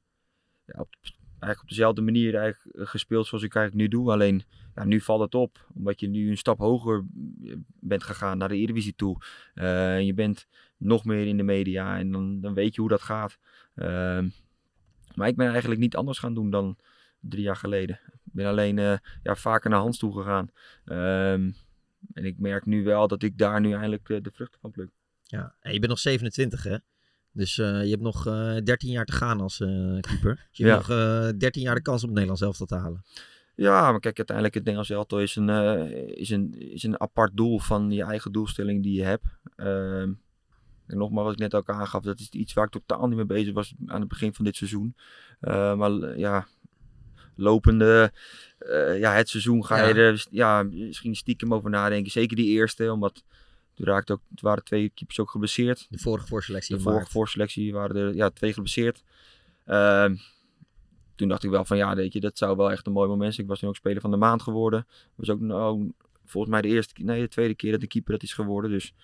[0.65, 0.95] ja, op,
[1.29, 4.13] eigenlijk op dezelfde manier eigenlijk gespeeld zoals ik eigenlijk nu doe.
[4.13, 4.45] Alleen
[4.77, 7.05] ja, nu valt het op, omdat je nu een stap hoger
[7.45, 9.23] eh, bent gegaan naar de Eredivisie toe.
[9.55, 12.91] Eh, en je bent nog meer in de media en dan, dan weet je hoe
[12.91, 13.39] dat gaat.
[13.75, 14.29] Ehm,
[15.15, 16.77] maar ik ben eigenlijk niet anders gaan doen dan
[17.21, 18.01] drie jaar geleden.
[18.25, 20.51] Ik ben alleen eh, ja, vaker naar Hans toe gegaan.
[20.85, 21.51] Ehm,
[22.13, 24.91] en ik merk nu wel dat ik daar nu eindelijk de vruchten van pluk.
[25.23, 26.77] Ja, en je bent nog 27 hè?
[27.33, 29.57] Dus je hebt nog eh 13 jaar te gaan als
[30.01, 30.47] keeper.
[30.51, 30.75] Dus je Ja.
[30.75, 33.05] hebt nog eh 13 jaar de kans om het Nederlands elftal te halen.
[33.57, 37.37] Ja, maar kijk, uiteindelijk het Nederlands elftal is een, eh, is, een, is een apart
[37.37, 39.25] doel van je eigen doelstelling die je hebt.
[39.57, 40.13] Ehm,
[40.87, 43.25] en nogmaals, wat ik net ook aangaf, dat is iets waar ik totaal niet mee
[43.27, 44.97] bezig was aan het begin van dit seizoen.
[45.41, 46.47] Eh, maar l- ja,
[47.35, 48.13] lopende,
[48.59, 50.01] eh, ja, het seizoen ga je Ja.
[50.01, 52.13] er ja, misschien stiekem over nadenken.
[52.13, 53.25] Zeker die eerste, omdat
[53.75, 55.87] toen raakte ook, het waren twee keepers ook geblesseerd.
[55.91, 59.03] De vorige voorselectie De vorige voorselectie waren er ja, twee geblesseerd.
[61.17, 63.35] Toen dacht ik wel van ja, weet je, dat zou wel echt een mooi moment
[63.35, 63.47] zijn.
[63.47, 64.87] Ik was toen ook speler van de maand geworden.
[65.15, 65.93] was ook nou,
[66.25, 68.71] volgens mij de eerste, nee, de tweede keer dat de keeper dat is geworden.
[68.71, 68.95] Dus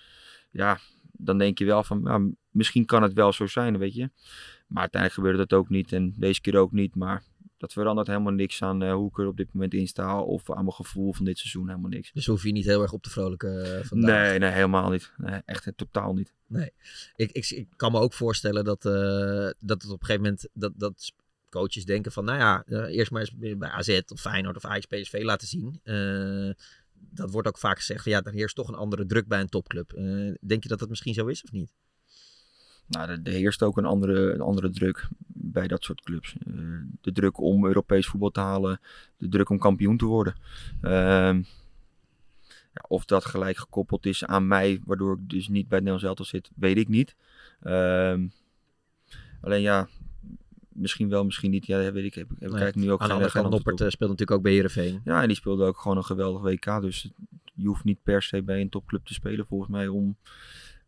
[0.50, 0.78] ja,
[1.12, 4.10] dan denk je wel van, ja, misschien kan het wel zo zijn, weet je.
[4.66, 6.94] Maar uiteindelijk gebeurde dat ook niet en deze keer ook niet.
[6.94, 7.22] Maar
[7.62, 10.50] dat verandert helemaal niks aan eh, hoe ik er op dit moment in sta of
[10.50, 12.12] aan mijn gevoel van dit seizoen, helemaal niks.
[12.12, 14.28] Dus hoef je niet heel erg op te vrolijken eh, vandaag.
[14.28, 15.12] Nee, nee, helemaal niet.
[15.16, 16.32] Nee, echt eh, totaal niet.
[16.46, 16.72] Nee.
[17.16, 20.72] Ik, ik, ik kan me ook voorstellen dat, dat het op een gegeven moment dat,
[20.76, 21.12] dat
[21.52, 24.86] coaches denken van, nou ja, eh, eerst maar eens bij AZ of Feyenoord of Ajax
[24.86, 25.80] PSV laten zien.
[25.82, 26.50] Eh,
[26.94, 29.92] dat wordt ook vaak gezegd, ja, er heerst toch een andere druk bij een topclub.
[29.92, 31.72] Eh, denk je dat dat misschien zo is of niet?
[32.86, 36.34] Nou, er, er heerst ook een andere, een andere druk bij dat soort clubs.
[37.00, 38.80] De druk om Europees voetbal te halen,
[39.16, 40.34] de druk om kampioen te worden.
[40.80, 41.42] Ehm,
[42.72, 46.28] ja, of dat gelijk gekoppeld is aan mij, waardoor ik dus niet bij het Nederlands
[46.28, 47.16] zit, weet ik niet.
[47.60, 48.26] Ehm,
[49.42, 49.88] Alleen ja,
[50.74, 51.66] misschien wel, misschien niet.
[51.66, 52.14] Ja, dat weet ik.
[52.14, 52.72] Heb, heb Nee.
[52.74, 53.86] nu ook Aan de andere kant, Noppert op.
[53.86, 55.00] eh, speelt natuurlijk ook bij Heerenveen.
[55.04, 56.80] Ja, en die speelde ook gewoon een geweldig WK.
[56.80, 57.10] Dus
[57.54, 60.16] je hoeft niet per se bij een topclub te spelen volgens mij om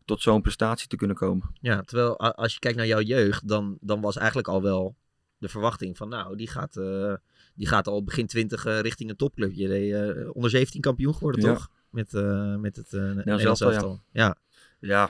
[0.05, 1.49] tot zo'n prestatie te kunnen komen.
[1.61, 4.95] Ja, terwijl als je kijkt naar jouw jeugd, dan, dan was eigenlijk al wel
[5.37, 7.13] de verwachting van nou, die gaat, eh,
[7.55, 9.51] die gaat al begin 20 eh, richting een topclub.
[9.53, 11.53] Je deed onder 17 kampioen geworden, Ja.
[11.53, 11.69] toch?
[11.89, 12.11] Met,
[12.59, 13.99] met het uh, elftal, ja.
[14.11, 14.37] Ja.
[14.79, 15.09] Ja,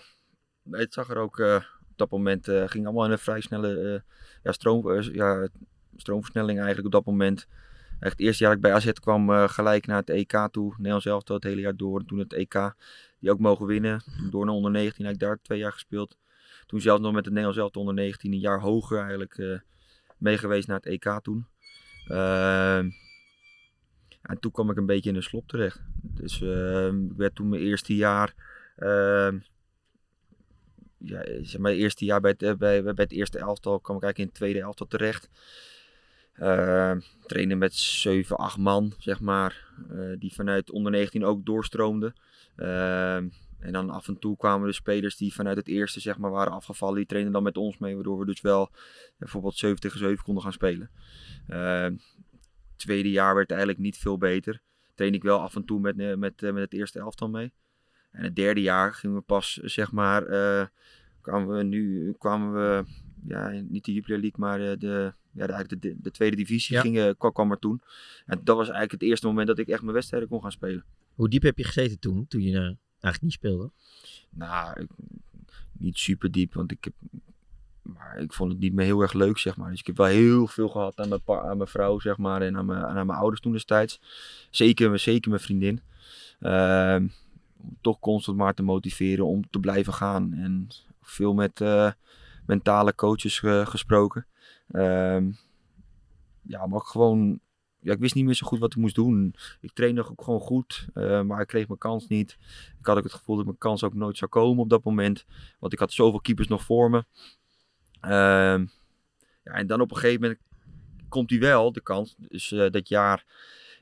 [0.72, 1.44] het zag er ook
[1.98, 4.02] dat moment, eh, ging allemaal in een vrij snelle eh,
[4.44, 5.48] ja, stroom, eh, ja,
[5.96, 7.48] stroomversnelling eigenlijk op dat moment.
[8.00, 10.74] Echt het eerste jaar dat ik bij AZ kwam gelijk naar het EK toe.
[10.78, 12.00] Nederlands elftal het hele jaar door.
[12.00, 12.74] En toen het EK,
[13.20, 14.02] die ook mogen winnen.
[14.30, 16.18] Door naar onder 19, heb ik daar twee jaar gespeeld.
[16.66, 19.60] Toen zelfs nog met het Nederlands elftal onder 19, een jaar hoger eigenlijk eh
[20.18, 21.46] mee geweest naar het EK toen.
[22.08, 22.90] Ehm,
[24.22, 25.82] en toen kwam ik een beetje in de slop terecht.
[26.02, 28.34] Dus ehm, ik werd toen mijn eerste jaar
[28.76, 29.40] ehm,
[30.98, 34.04] ja, zeg maar, eerste jaar bij het, eh, bij, bij het eerste elftal kwam ik
[34.04, 35.30] eigenlijk in het tweede elftal terecht.
[36.40, 42.14] Uh, trainen met 7, 8 man, zeg maar, uh, die vanuit onder 19 ook doorstroomden.
[42.58, 46.32] Uh, en dan af en toe kwamen de spelers die vanuit het eerste zeg maar,
[46.32, 48.70] waren afgevallen, die trainden dan met ons mee, waardoor we dus wel
[49.18, 50.90] bijvoorbeeld 7 tegen 7 konden gaan spelen.
[51.50, 51.88] Uh,
[52.76, 54.62] tweede jaar werd eigenlijk niet veel beter.
[54.96, 57.54] Train ik wel af en toe met, met, met het eerste elftal mee.
[58.16, 60.66] En het derde jaar gingen we pas, zeg maar, uh,
[61.22, 62.84] kwamen we nu, kwamen we,
[63.28, 66.82] ja, niet de Jupiler League, maar de, de ja, de, de, de, tweede divisie Ja.
[66.82, 67.82] ging, kwam, er toen.
[68.26, 70.84] En dat was eigenlijk het eerste moment dat ik echt mijn wedstrijden kon gaan spelen.
[71.14, 73.72] Hoe diep heb je gezeten toen, toen je uh, eigenlijk niet speelde?
[74.30, 74.90] Nou, ik,
[75.72, 76.94] niet super diep, want ik heb,
[77.82, 79.70] maar ik vond het niet meer heel erg leuk, zeg maar.
[79.70, 82.58] Dus ik heb wel heel veel gehad aan mijn, aan mijn vrouw, zeg maar, en
[82.58, 84.02] aan mijn, aan mijn ouders toen destijds.
[84.50, 85.82] Zeker, zeker mijn vriendin.
[86.40, 87.12] Om
[87.82, 90.34] toch constant maar te motiveren om te blijven gaan.
[90.34, 90.68] En
[91.02, 91.92] veel met uh,
[92.46, 94.26] mentale coaches uh, gesproken.
[94.72, 95.22] Uh,
[96.42, 97.40] ja, maar gewoon.
[97.80, 99.36] Ja, ik wist niet meer zo goed wat ik moest doen.
[99.62, 102.38] Ik trainde ook gewoon goed, uh, maar ik kreeg mijn kans niet.
[102.80, 105.26] Ik had ook het gevoel dat mijn kans ook nooit zou komen op dat moment.
[105.60, 107.06] Want ik had zoveel keepers nog voor me.
[108.00, 108.66] Ehm,
[109.44, 110.40] ja, en dan op een gegeven moment
[111.10, 112.16] komt hij wel, de kans.
[112.18, 113.26] Dus dat jaar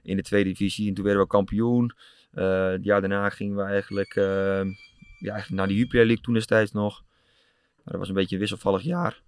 [0.02, 0.88] in de tweede divisie.
[0.88, 1.94] En toen werden we kampioen.
[2.36, 6.34] Uh, het jaar daarna gingen we eigenlijk, uh, ja, eigenlijk naar de Jupiler League toen
[6.34, 7.04] destijds nog.
[7.76, 9.22] Maar dat was een beetje een wisselvallig jaar.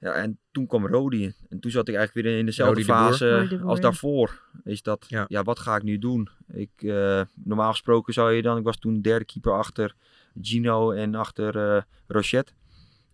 [0.00, 1.34] Ja, en toen kwam Rodi.
[1.48, 4.42] En toen zat ik eigenlijk weer in dezelfde fase de als daarvoor.
[4.64, 5.24] Is dat, ja.
[5.28, 6.28] ja, wat ga ik nu doen?
[6.52, 9.94] Ik, uh, normaal gesproken zou je dan, ik was toen derde keeper achter
[10.40, 12.52] Gino en achter uh, Rochette.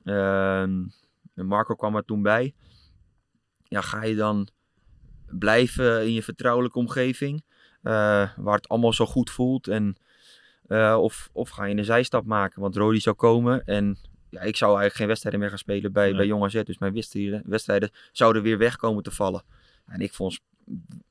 [0.04, 0.84] Ehm,
[1.34, 2.54] en Marco kwam er toen bij.
[3.64, 4.48] Ja, ga je dan
[5.26, 7.44] blijven in je vertrouwelijke omgeving?
[7.86, 7.92] Uh,
[8.36, 9.68] waar het allemaal zo goed voelt.
[9.68, 9.96] En,
[10.68, 12.60] uh, of, of ga je een zijstap maken?
[12.60, 16.12] Want Rodi zou komen en ja, ik zou eigenlijk geen wedstrijden meer gaan spelen bij,
[16.12, 16.62] bij Jong AZ.
[16.62, 19.42] Dus mijn wedstrijden, wedstrijden zouden weer weg komen te vallen.
[19.86, 20.40] En ik vond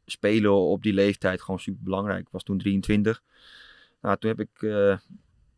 [0.05, 2.19] spelen op die leeftijd gewoon super belangrijk.
[2.19, 3.23] Ik was toen 23.
[4.01, 4.97] Nou, toen heb ik uh,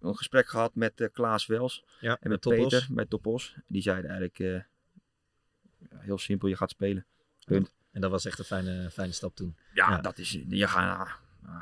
[0.01, 2.39] een gesprek gehad met uh, Klaas Wels Ja, en met.
[2.39, 3.55] Peter, met Topos.
[3.67, 4.61] Die zeiden eigenlijk uh,
[5.95, 7.05] heel simpel, je gaat spelen.
[7.45, 7.73] Punt.
[7.97, 9.55] En dat was echt een fijne, fijne stap toen.
[9.73, 10.01] Ja, ja.
[10.01, 11.09] dat is, je, gaat,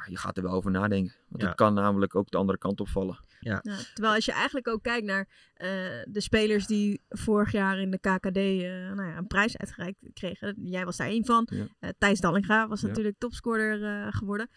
[0.10, 1.16] je gaat er wel over nadenken.
[1.28, 1.48] Want Ja.
[1.48, 3.20] het kan namelijk ook de andere kant opvallen.
[3.40, 3.60] Ja.
[3.64, 5.70] Ja, terwijl als je eigenlijk ook kijkt naar eh,
[6.08, 10.56] de spelers die vorig jaar in de KKD eh, nou ja, een prijs uitgereikt kregen.
[10.64, 11.48] Jij was daar één van.
[11.52, 11.68] Ja.
[11.80, 12.88] Eh, Thijs Dallinga was Ja.
[12.88, 14.50] natuurlijk topscorer eh, geworden.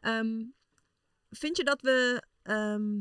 [0.00, 0.42] Ehm,
[1.30, 3.00] vind je dat we ehm,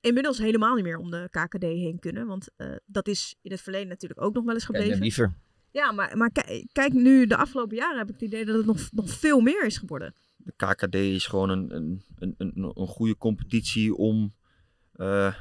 [0.00, 2.26] inmiddels helemaal niet meer om de KKD heen kunnen?
[2.26, 4.92] Want eh, dat is in het verleden natuurlijk ook nog wel eens gebleven.
[4.92, 5.34] en liever.
[5.72, 6.30] Ja, maar, maar
[6.72, 9.64] kijk, nu de afgelopen jaren heb ik het idee dat het nog, nog veel meer
[9.64, 10.14] is geworden.
[10.36, 14.32] De KKD is gewoon een, een, een, een, een goede competitie om
[14.92, 15.34] eh,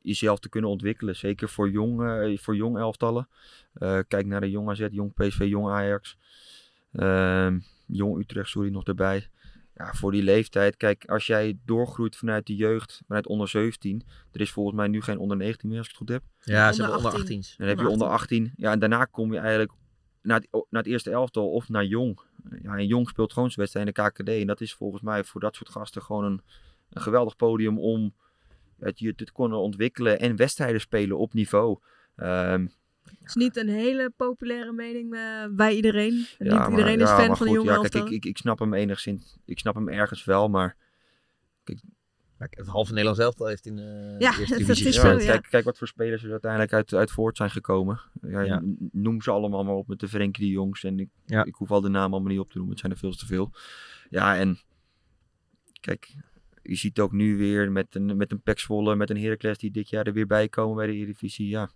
[0.00, 1.16] jezelf te kunnen ontwikkelen.
[1.16, 3.28] Zeker voor jong, eh, voor jong elftallen.
[3.72, 6.16] Eh, kijk naar de Jong AZ, Jong PSV, Jong Ajax.
[6.92, 9.28] Ehm, jong Utrecht, sorry, nog erbij.
[9.80, 10.76] Ja, voor die leeftijd.
[10.76, 14.02] Kijk, als jij doorgroeit vanuit de jeugd, vanuit onder 17.
[14.32, 16.22] Er is volgens mij nu geen onder 19 meer, als ik het goed heb.
[16.40, 17.56] Ja, ze hebben onder 18's.
[17.56, 18.52] Dan heb je onder 18.
[18.56, 19.72] Ja, en daarna kom je eigenlijk
[20.22, 22.20] naar het, naar het eerste elftal of naar Jong.
[22.62, 24.28] Ja, en Jong speelt gewoon zijn wedstrijd in de KKD.
[24.28, 26.42] En dat is volgens mij voor dat soort gasten gewoon een,
[26.90, 28.14] een geweldig podium om
[28.78, 31.78] ja, je te kunnen ontwikkelen en wedstrijden spelen op niveau.
[32.16, 32.72] Ehm, Het
[33.24, 36.14] is niet een hele populaire mening eh, bij iedereen.
[36.38, 38.06] niet maar- iedereen is fan maar van de goed, jonge ja, kijk, elftal.
[38.06, 39.36] ik, ik, ik snap hem enigszins.
[39.44, 40.76] Ik snap hem ergens wel, maar
[42.38, 45.16] Het halve Nederlands elftal heeft in eh Ja, de eerste divisie is zo, ja.
[45.18, 48.00] Kijk, kijk wat voor spelers er uiteindelijk uit, uit voort zijn gekomen.
[48.20, 50.84] Ja, Noem ze allemaal maar op met de Frenkie de Jongs.
[50.84, 51.44] En ik, Ja.
[51.44, 52.72] ik hoef al de namen allemaal niet op te noemen.
[52.72, 53.50] Het zijn er veel te veel.
[54.10, 54.58] Ja, en
[55.80, 56.14] kijk,
[56.62, 59.70] je ziet ook nu weer met een, met een Pek Zwolle, met een Heracles die
[59.70, 61.48] dit jaar er weer bij komen bij de Eredivisie.
[61.48, 61.70] Ja.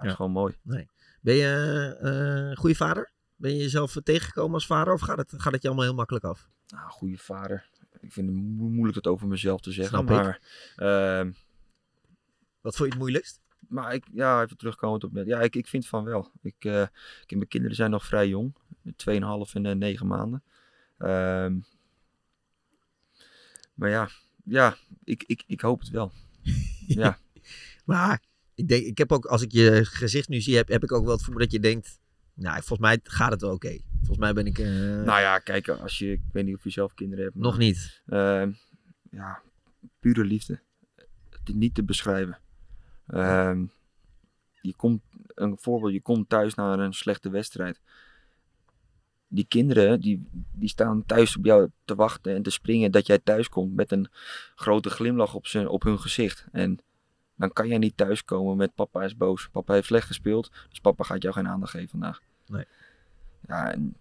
[0.00, 0.56] Dat is gewoon mooi.
[0.62, 0.88] Nee.
[1.20, 3.10] Ben je eh, een goede vader?
[3.36, 6.24] Ben je jezelf tegengekomen als vader of gaat het, gaat het je allemaal heel makkelijk
[6.24, 6.48] af?
[6.68, 7.68] Nou, goede vader.
[8.00, 9.98] Ik vind het mo- moeilijk het over mezelf te zeggen.
[9.98, 10.40] Snap maar,
[10.76, 11.32] ehm,
[12.60, 13.40] Wat vond je het moeilijkst?
[13.68, 15.26] maar ik, ja, even terugkomend op net.
[15.26, 16.30] Ja, ik, ik vind van wel.
[16.42, 16.82] Ik, eh,
[17.26, 18.54] ik, mijn kinderen zijn nog vrij jong.
[18.96, 20.42] 2,5 en eh, 9 maanden.
[20.98, 21.58] Ehm,
[23.74, 24.08] maar ja,
[24.44, 26.12] ja ik, ik, ik hoop het wel.
[26.86, 27.18] ja.
[27.84, 28.22] Maar
[28.58, 31.04] ik, denk, ik heb ook, als ik je gezicht nu zie, heb, heb ik ook
[31.04, 31.98] wel het vermoeden dat je denkt,
[32.34, 33.78] nou, volgens mij gaat het wel oké.
[33.96, 34.58] Volgens mij ben ik...
[34.58, 34.66] eh,
[35.04, 37.36] Nou ja, kijk, als je, ik weet niet of je zelf kinderen hebt.
[37.36, 38.02] Nog niet.
[38.06, 38.52] ehm,
[39.10, 39.40] ja,
[40.00, 40.60] pure liefde.
[41.30, 42.38] Het is niet te beschrijven.
[43.06, 43.64] Ehm,
[44.60, 45.02] je komt,
[45.34, 47.80] een voorbeeld, je komt thuis naar een slechte wedstrijd.
[49.28, 53.18] Die kinderen, die, die staan thuis op jou te wachten en te springen dat jij
[53.18, 54.08] thuis komt met een
[54.54, 56.46] grote glimlach op, zijn, op hun gezicht.
[56.52, 56.78] En
[57.38, 61.04] dan kan jij niet thuiskomen met papa is boos, papa heeft slecht gespeeld, dus papa
[61.04, 62.20] gaat jou geen aandacht geven vandaag.
[62.46, 62.64] Nee.
[63.46, 63.96] Ja, en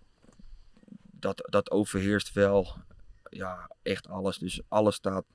[1.20, 2.76] dat, dat overheerst wel
[3.30, 4.38] ja, echt alles.
[4.38, 5.26] Dus alles staat,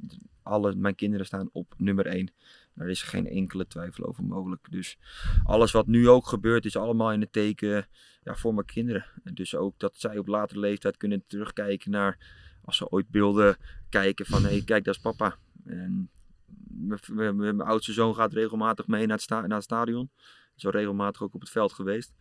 [0.42, 2.32] alle, mijn kinderen staan op nummer 1.
[2.74, 4.66] Daar is geen enkele twijfel over mogelijk.
[4.70, 4.98] Dus
[5.44, 7.86] alles wat nu ook gebeurt is allemaal in het teken
[8.22, 9.04] ja, voor mijn kinderen.
[9.24, 12.18] En dus ook dat zij op latere leeftijd kunnen terugkijken naar,
[12.64, 13.56] als ze ooit beelden
[13.88, 15.36] kijken van, hé hey, kijk dat is papa.
[15.64, 16.10] En
[17.06, 20.10] mijn, oudste zoon gaat regelmatig mee naar het, sta, naar het stadion.
[20.56, 22.12] Is al regelmatig ook op het veld geweest.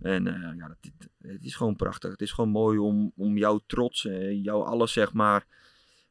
[0.00, 2.10] En eh, ja, dat, het, het is gewoon prachtig.
[2.10, 5.46] Het is gewoon mooi om, om jouw trots, eh, jouw alles, zeg maar,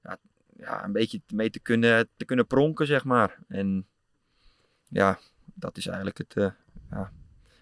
[0.04, 0.18] ja,
[0.58, 3.40] ja, een beetje mee te kunnen, te kunnen pronken, zeg maar.
[3.48, 3.88] En
[4.88, 5.20] ja,
[5.54, 6.52] dat is eigenlijk het, eh,
[6.90, 7.12] ja,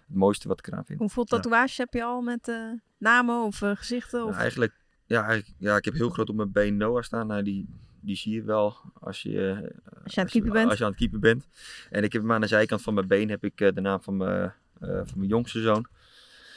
[0.06, 0.98] het mooiste wat ik eraan vind.
[0.98, 4.24] Hoeveel tatoeages heb je al met eh, namen of gezichten?
[4.24, 4.34] Of...
[4.34, 4.74] Ja, eigenlijk,
[5.06, 7.26] ja, eigenlijk, ja, ik heb heel groot op mijn been Noah staan.
[7.26, 7.66] Nou, die,
[8.00, 10.68] die zie je wel als je, eh, Als je aan het keeper bent.
[10.68, 11.46] Als je aan het keeper bent.
[11.90, 14.02] En ik heb hem aan de zijkant van mijn been heb ik eh, de naam
[14.02, 15.86] van mijn, eh, van mijn jongste zoon.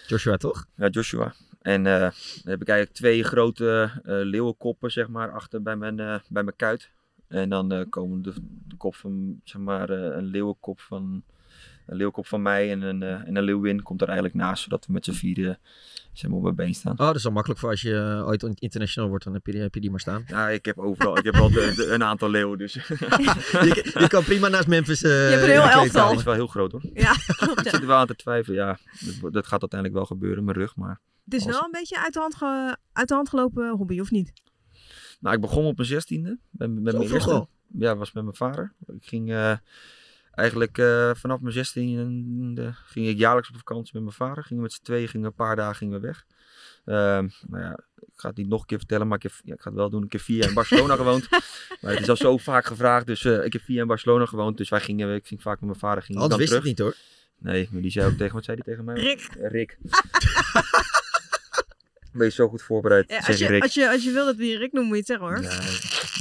[0.08, 0.66] Joshua toch?
[0.76, 1.34] Ja, Joshua.
[1.62, 6.00] En eh, dan heb ik eigenlijk twee grote eh, leeuwenkoppen, zeg maar, achter bij mijn,
[6.00, 6.90] eh, bij mijn kuit.
[7.28, 8.34] En dan eh, komen de,
[8.68, 11.24] de kop van, zeg maar, eh, een leeuwenkop van,
[11.90, 14.86] een leeuwkop van mij en een, eh, en een leeuwin komt er eigenlijk naast, zodat
[14.86, 15.60] we met z'n vieren
[16.14, 16.92] zeg maar, op mijn been staan.
[16.92, 19.52] Oh, dat is al makkelijk voor als je eh, ooit international wordt, dan heb je,
[19.52, 20.24] die- heb je die maar staan.
[20.28, 22.74] Ja, ik heb overal, ik heb al de- de- een aantal leeuwen, dus.
[22.74, 25.04] je, je kan prima naast Memphis.
[25.04, 26.14] eh, Je hebt een heel de elftal.
[26.14, 26.82] is wel heel groot hoor.
[26.94, 27.12] Ja,
[27.56, 28.78] Ik zit er wel aan te twijfelen, ja.
[29.22, 31.00] Dat, dat gaat uiteindelijk wel gebeuren, mijn rug, maar...
[31.26, 34.12] Het is wel een beetje uit de hand, ge- uit de hand gelopen hobby, of
[34.12, 34.34] niet?
[35.20, 36.38] Nou, ik begon op mijn zestiende.
[36.50, 37.48] Met, met mijn eerste.
[37.78, 38.74] Ja, was met mijn vader.
[38.88, 39.52] Ik ging eh,
[40.40, 44.44] eigenlijk eh, vanaf mijn zestiende ging ik jaarlijks op vakantie met mijn vader.
[44.44, 46.26] Gingen met z'n tweeën, gingen een paar dagen gingen we weg.
[46.86, 49.54] Ehm nou ja, ik ga het niet nog een keer vertellen, maar ik, heb, ja,
[49.54, 50.04] ik ga het wel doen.
[50.04, 51.28] Ik heb vier jaar in Barcelona gewoond.
[51.82, 54.26] Maar het is al zo vaak gevraagd, dus eh, ik heb vier jaar in Barcelona
[54.26, 54.58] gewoond.
[54.58, 56.04] Dus wij gingen, ik ging vaak met mijn vader.
[56.04, 56.64] Ging Anders wist terug.
[56.64, 56.96] het niet hoor.
[57.38, 58.96] Nee, maar die zei ook tegen, wat zei die tegen mij?
[58.96, 59.28] Rick.
[59.40, 59.78] Rick.
[62.12, 64.46] ben je zo goed voorbereid, Ja, als, je als, je, als je wil dat we
[64.46, 65.40] je Rick noemen, moet je het zeggen hoor.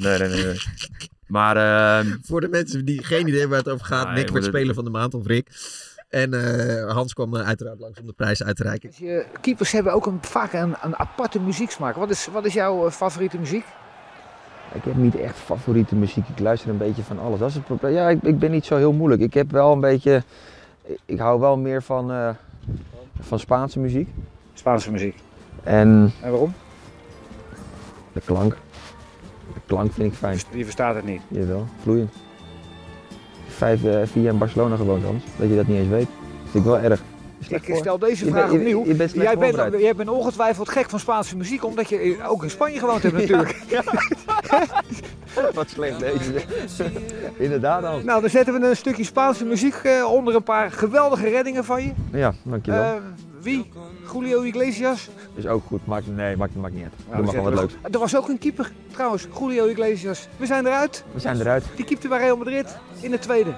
[0.03, 0.45] Nee, nee, nee.
[0.45, 0.57] nee.
[1.29, 4.45] Maar ehm, Voor de mensen die geen idee waar het over gaat, Ah, Nick werd
[4.45, 5.49] het- speler van de maand of Rick.
[6.09, 8.91] En eh, Hans kwam eh, uiteraard langs om de prijs uit te reiken.
[8.97, 11.95] Je, keepers hebben ook een, vaak een, een aparte muzieksmaak.
[11.97, 13.65] Wat is, wat is jouw eh, favoriete muziek?
[14.75, 16.29] Ik heb niet echt favoriete muziek.
[16.29, 17.39] Ik luister een beetje van alles.
[17.39, 17.93] Dat is het probleem.
[17.93, 19.23] Ja, ik, ik ben niet zo heel moeilijk.
[19.23, 20.23] Ik heb wel een beetje.
[20.85, 22.29] Ik, ik hou wel meer van, eh,
[23.21, 24.09] van Spaanse muziek.
[24.55, 25.17] Spaanse muziek.
[25.63, 26.55] En En waarom?
[28.13, 28.57] de klank.
[29.55, 30.39] De klank vind ik fijn.
[30.51, 31.21] Je verstaat het niet.
[31.29, 32.13] Jawel, vloeiend.
[33.49, 35.23] Vijf, eh, vier jaar in Barcelona gewoond, Hans.
[35.37, 36.09] Dat je dat niet eens weet.
[36.43, 37.03] Dat vind ik wel erg.
[37.49, 38.85] Ik stel deze vraag je- opnieuw.
[38.87, 39.83] je bent slecht jij, bent, voorbereid.
[39.83, 43.57] jij bent ongetwijfeld gek van Spaanse muziek, omdat je ook in Spanje gewoond hebt natuurlijk.
[45.55, 46.33] Wat slecht deze.
[47.37, 48.05] Inderdaad, Hans.
[48.05, 51.83] Nou, dan zetten we een stukje Spaanse muziek eh, onder een paar geweldige reddingen van
[51.85, 51.93] je.
[52.13, 52.83] Ja, dankjewel.
[52.83, 52.93] Eh,
[53.43, 53.71] wie?
[54.13, 55.09] Julio Iglesias?
[55.35, 55.87] is ook goed.
[55.87, 56.93] Maakt, nee, maakt, maakt niet uit.
[56.97, 57.83] Doe maar dan gewoon wat zetten leuks.
[57.83, 60.29] we- Er was ook een keeper trouwens, Julio Iglesias.
[60.37, 61.05] We zijn eruit.
[61.13, 61.65] We zijn eruit.
[61.77, 63.55] Die keepte bij Real Madrid in de tweede.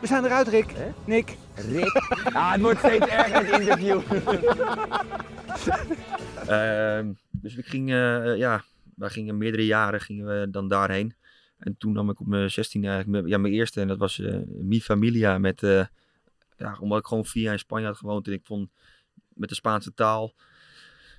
[0.00, 0.72] We zijn eruit, Rick.
[1.04, 1.36] Nick.
[1.54, 1.92] Rick?
[2.32, 4.00] Ah, het wordt steeds erger het interview.
[6.46, 8.64] Ehm, dus ik ging, eh, ja,
[8.96, 11.14] wij gingen meerdere jaren gingen we dan daarheen.
[11.58, 14.18] En toen nam ik op mijn 16 eigenlijk mijn- ja, mijn eerste en dat was
[14.20, 15.84] eh Mi Familia met, eh,
[16.56, 18.68] ja, omdat ik gewoon vier jaar in Spanje had gewoond en ik vond
[19.34, 20.34] met de Spaanse taal,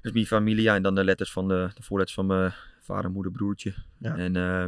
[0.01, 3.31] dus Mi Familia en dan de letters van de, de voorletters van mijn vader, moeder,
[3.31, 3.73] broertje.
[3.97, 4.15] Ja.
[4.15, 4.65] En eh,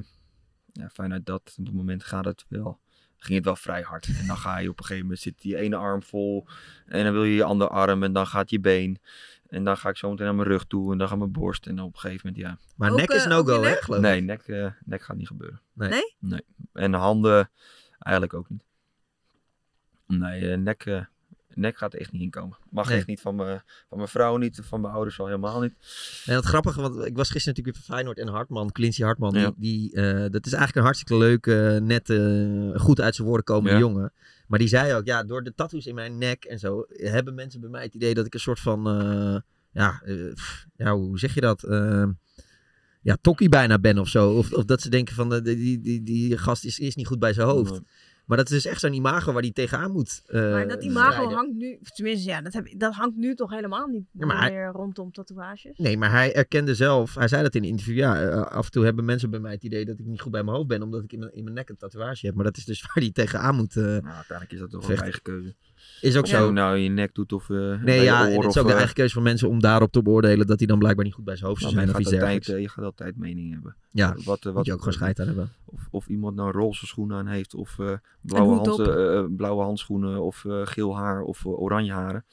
[0.71, 2.79] ja, vanuit dat, op het moment gaat het wel,
[3.17, 4.07] ging het wel vrij hard.
[4.19, 6.47] En dan ga je op een gegeven moment, zit die ene arm vol
[6.85, 8.99] en dan wil je je andere arm en dan gaat je been.
[9.47, 11.67] En dan ga ik zo meteen naar mijn rug toe en dan gaat mijn borst.
[11.67, 12.57] En dan op een gegeven moment, ja.
[12.75, 14.05] Maar nek is no-go, hè, geloof ik?
[14.05, 15.61] Nee, nek, eh, nek gaat niet gebeuren.
[15.73, 15.89] Nee?
[15.89, 16.01] Nee?
[16.19, 16.41] Nee.
[16.73, 17.49] En handen
[17.99, 18.65] eigenlijk ook niet.
[20.07, 21.05] Nee, eh, nek, eh,
[21.55, 22.57] nek gaat er echt niet inkomen.
[22.69, 22.97] Mag Nee.
[22.97, 25.73] echt niet van mijn, van mijn vrouw niet, van mijn ouders al helemaal niet.
[26.25, 29.33] En het grappige, want ik was gisteren natuurlijk weer van Feyenoord en Hartman, Quincy Hartman.
[29.33, 29.43] Ja.
[29.43, 33.71] Die, die, eh, dat is eigenlijk een hartstikke leuke, nette, goed uit zijn woorden komende
[33.71, 33.79] Ja.
[33.79, 34.13] jongen.
[34.47, 37.59] Maar die zei ook, ja, door de tattoos in mijn nek en zo, hebben mensen
[37.61, 39.37] bij mij het idee dat ik een soort van, eh,
[39.71, 41.63] ja, eh, pff, ja, hoe zeg je dat?
[41.63, 42.05] Eh,
[43.01, 44.31] ja, tokkie bijna ben of zo.
[44.31, 47.07] Of, of dat ze denken van, eh, die, die, die, die gast is, is niet
[47.07, 47.81] goed bij zijn hoofd.
[48.25, 51.11] Maar dat is dus echt zo'n imago waar die tegenaan moet eh, Maar dat imago
[51.11, 51.35] strijden.
[51.35, 54.51] hangt nu, tenminste ja, dat, heb, ik- dat hangt nu toch helemaal niet Ja, hij-
[54.51, 55.77] meer rondom tatoeages.
[55.77, 58.71] Nee, maar hij erkende zelf, hij zei dat in een interview, ja, eh, af en
[58.71, 60.81] toe hebben mensen bij mij het idee dat ik niet goed bij mijn hoofd ben,
[60.81, 62.35] omdat ik in mijn, in mijn nek een tatoeage heb.
[62.35, 64.95] Maar dat is dus waar hij tegenaan moet eh Nou, uiteindelijk is dat toch wel
[64.97, 65.55] een eigen keuze.
[66.01, 66.51] Is ook zo.
[66.51, 68.93] nou je nek doet of eh Nee, je ja, het is ook de eh, eigen
[68.95, 71.49] keuze van mensen om daarop te beoordelen dat hij dan blijkbaar niet goed bij zijn
[71.49, 72.47] hoofd zou nou, zijn je, of gaat iets dergelijks.
[72.57, 73.75] eh, je gaat altijd mening hebben.
[73.89, 75.51] Ja, wat, wat, je ook gewoon scheid aan hebben.
[75.65, 80.21] Of, of iemand nou roze schoenen aan heeft, of eh, blauwe, eh, eh, blauwe handschoenen,
[80.21, 82.25] of eh, geel haar, of oranje haren.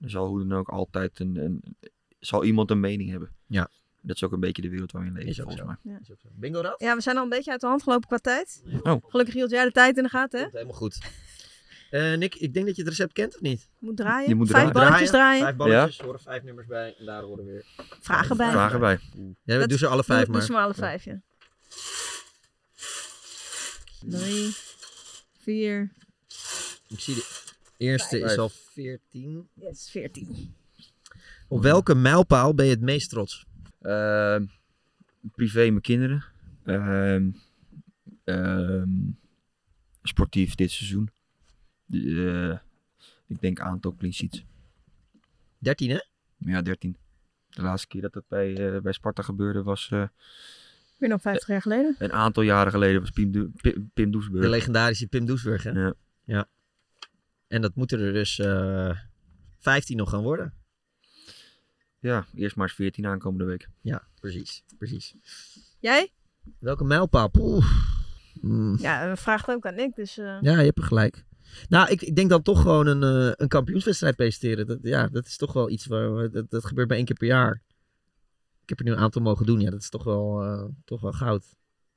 [0.00, 1.62] Er zal hoe dan ook altijd een, een,
[2.18, 3.30] zal iemand een mening hebben.
[3.46, 3.68] Ja.
[4.00, 5.90] Dat is ook een beetje de wereld waarin we leven, Is ook volgens zo.
[5.90, 5.98] mij.
[6.08, 6.30] Ja.
[6.34, 6.74] Bingo dat?
[6.80, 8.62] Ja, we zijn al een beetje uit de hand gelopen qua tijd.
[8.82, 8.96] Oh.
[9.08, 10.46] Gelukkig hield jij de tijd in de gaten, hè?
[10.52, 10.98] Helemaal goed.
[11.90, 13.68] Eh, Nick, ik denk dat je het recept kent of niet?
[13.78, 14.28] Moet draaien.
[14.28, 14.88] Je moet Vijf draaien.
[14.90, 15.42] balletjes draaien.
[15.42, 17.64] Vijf balletjes, er horen vijf nummers bij en daar horen weer
[18.00, 18.50] Vragen bij.
[18.50, 18.98] Vragen bij.
[19.44, 20.38] Ja, Dat- doe ze alle vijf doe, maar.
[20.38, 21.20] Doe ze maar alle vijf, ja.
[24.00, 24.54] Drie,
[25.38, 25.92] vier,
[26.88, 27.26] Ik zie de
[27.76, 28.30] eerste Vijf.
[28.32, 29.48] is al 14.
[29.54, 30.54] yes, veertien.
[31.48, 33.46] Op welke mijlpaal ben je het meest trots?
[33.80, 34.44] Ehm,
[35.34, 36.24] privé mijn kinderen.
[36.64, 37.30] Ehm,
[38.24, 38.88] ehm,
[40.02, 41.10] sportief dit seizoen.
[41.90, 42.58] Eh,
[43.26, 44.44] ik denk aantal clean sheets.
[45.58, 45.98] 13 hè?
[46.36, 46.96] Ja, 13.
[47.48, 50.04] De laatste keer dat dat bij, eh, bij Sparta gebeurde was eh,
[50.98, 51.94] Meer dan 50 jaar geleden.
[51.98, 53.00] een aantal jaren geleden.
[53.00, 54.42] Was Pim, Do- Pim, Pim Doesburg.
[54.42, 55.70] De legendarische Pim Doesburg hè?
[55.70, 55.94] Ja.
[56.24, 56.48] Ja.
[57.48, 58.98] En dat moeten er dus eh
[59.58, 60.52] 15 nog gaan worden.
[62.00, 63.68] Ja, eerst maar eens 14 aankomende week.
[63.80, 64.62] Ja, precies.
[64.78, 65.14] precies.
[65.80, 66.12] Jij?
[66.58, 67.30] Welke mijlpaal?
[68.40, 68.78] Hmm.
[68.78, 70.18] Ja, we vragen ook aan Nick, dus...
[70.18, 71.24] eh, Ja, je hebt er gelijk.
[71.68, 74.66] Nou, ik, ik denk dan toch gewoon een, eh, een kampioenswedstrijd presenteren.
[74.66, 77.16] Dat, ja, dat is toch wel iets waar we- dat, dat gebeurt maar één keer
[77.16, 77.62] per jaar.
[78.62, 79.60] Ik heb er nu een aantal mogen doen.
[79.60, 81.44] Ja, dat is toch wel, eh, toch wel goud.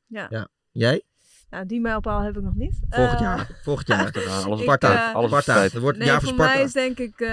[0.07, 0.27] Ja.
[0.29, 0.47] ja.
[0.71, 1.03] Jij?
[1.49, 2.79] Nou, die mijlpaal heb ik nog niet.
[2.89, 3.59] Volgend Eh, jaar.
[3.63, 4.13] Volgend jaar.
[4.45, 5.09] Alles Sparta.
[5.09, 5.45] eh, Alles.
[5.45, 6.53] Het wordt Nee, jaar voor voor Sparta.
[6.53, 7.27] mij is denk ik, eh,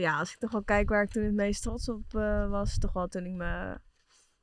[0.00, 2.12] ja, als ik toch wel kijk waar ik toen het meest trots op
[2.48, 3.78] was, toch wel toen ik me,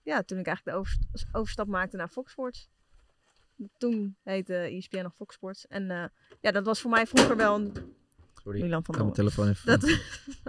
[0.04, 2.70] ja, toen ik eigenlijk de overst- overstap maakte naar Fox Sports.
[3.78, 5.68] Toen heette ESPN nog Fox Sports.
[5.68, 6.06] En eh,
[6.42, 7.74] ja, dat was voor mij vroeger wel een...
[8.44, 9.80] Sorry, Milan van ik kan mijn telefoon even...
[9.80, 10.00] Dat,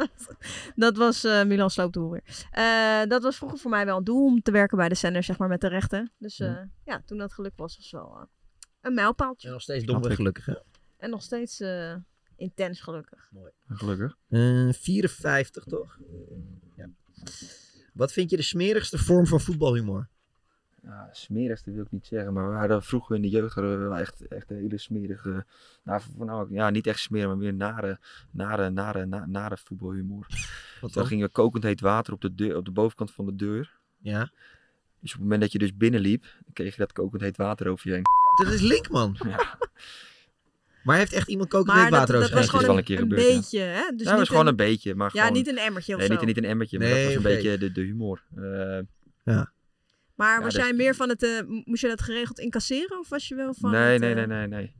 [0.86, 2.22] dat was eh Milan boel weer.
[2.50, 5.22] Eh, dat was vroeger voor mij wel een doel om te werken bij de zender,
[5.22, 6.12] zeg maar, met de rechten.
[6.18, 6.68] Dus eh, Ja.
[6.84, 8.22] ja, toen dat gelukt was, was wel eh,
[8.80, 9.46] een mijlpaaltje.
[9.46, 10.54] En nog steeds domweg gelukkig, hè?
[10.96, 11.94] En nog steeds eh,
[12.36, 13.30] intens gelukkig.
[13.68, 14.16] Gelukkig.
[14.28, 15.98] Eh, 54, toch?
[16.76, 16.88] Ja.
[17.92, 20.08] Wat vind je de smerigste vorm van voetbalhumor?
[20.82, 23.88] Ja, smerigste wil ik niet zeggen, maar we hadden vroeger in de jeugd hadden we
[23.88, 25.44] wel echt, echt hele smerige,
[25.82, 27.98] nou, nou, ja, niet echt smerig, maar meer nare,
[28.30, 30.26] nare, nare, na- nare voetbalhumor.
[30.28, 30.38] Wat
[30.80, 31.06] Dan dan?
[31.06, 33.78] ging er kokend heet water op de, deur, op de bovenkant van de deur.
[33.98, 34.30] Ja.
[35.00, 37.88] Dus op het moment dat je dus binnenliep, kreeg je dat kokend heet water over
[37.88, 38.04] je heen.
[38.44, 39.16] Dat is link, man.
[40.84, 42.72] Maar heeft echt iemand kokend heet water dat, over dat was zijn is gewoon wel
[42.72, 43.34] een, een keer een gebeurd, ja.
[43.34, 43.72] beetje, hè?
[43.72, 45.36] Dus ja, niet dat was gewoon een beetje, maar Ja, gewoon...
[45.36, 46.14] niet een emmertje of nee, zo.
[46.14, 48.22] niet, niet een emmertje, maar Nee, dat was een beetje de, de humor.
[48.36, 48.78] Eh,
[49.24, 49.52] Ja.
[50.20, 53.08] Maar Ja, was dus- jij meer van het, eh, moest je dat geregeld incasseren of
[53.08, 54.74] was je wel van nee, het, nee, eh, nee, nee, nee.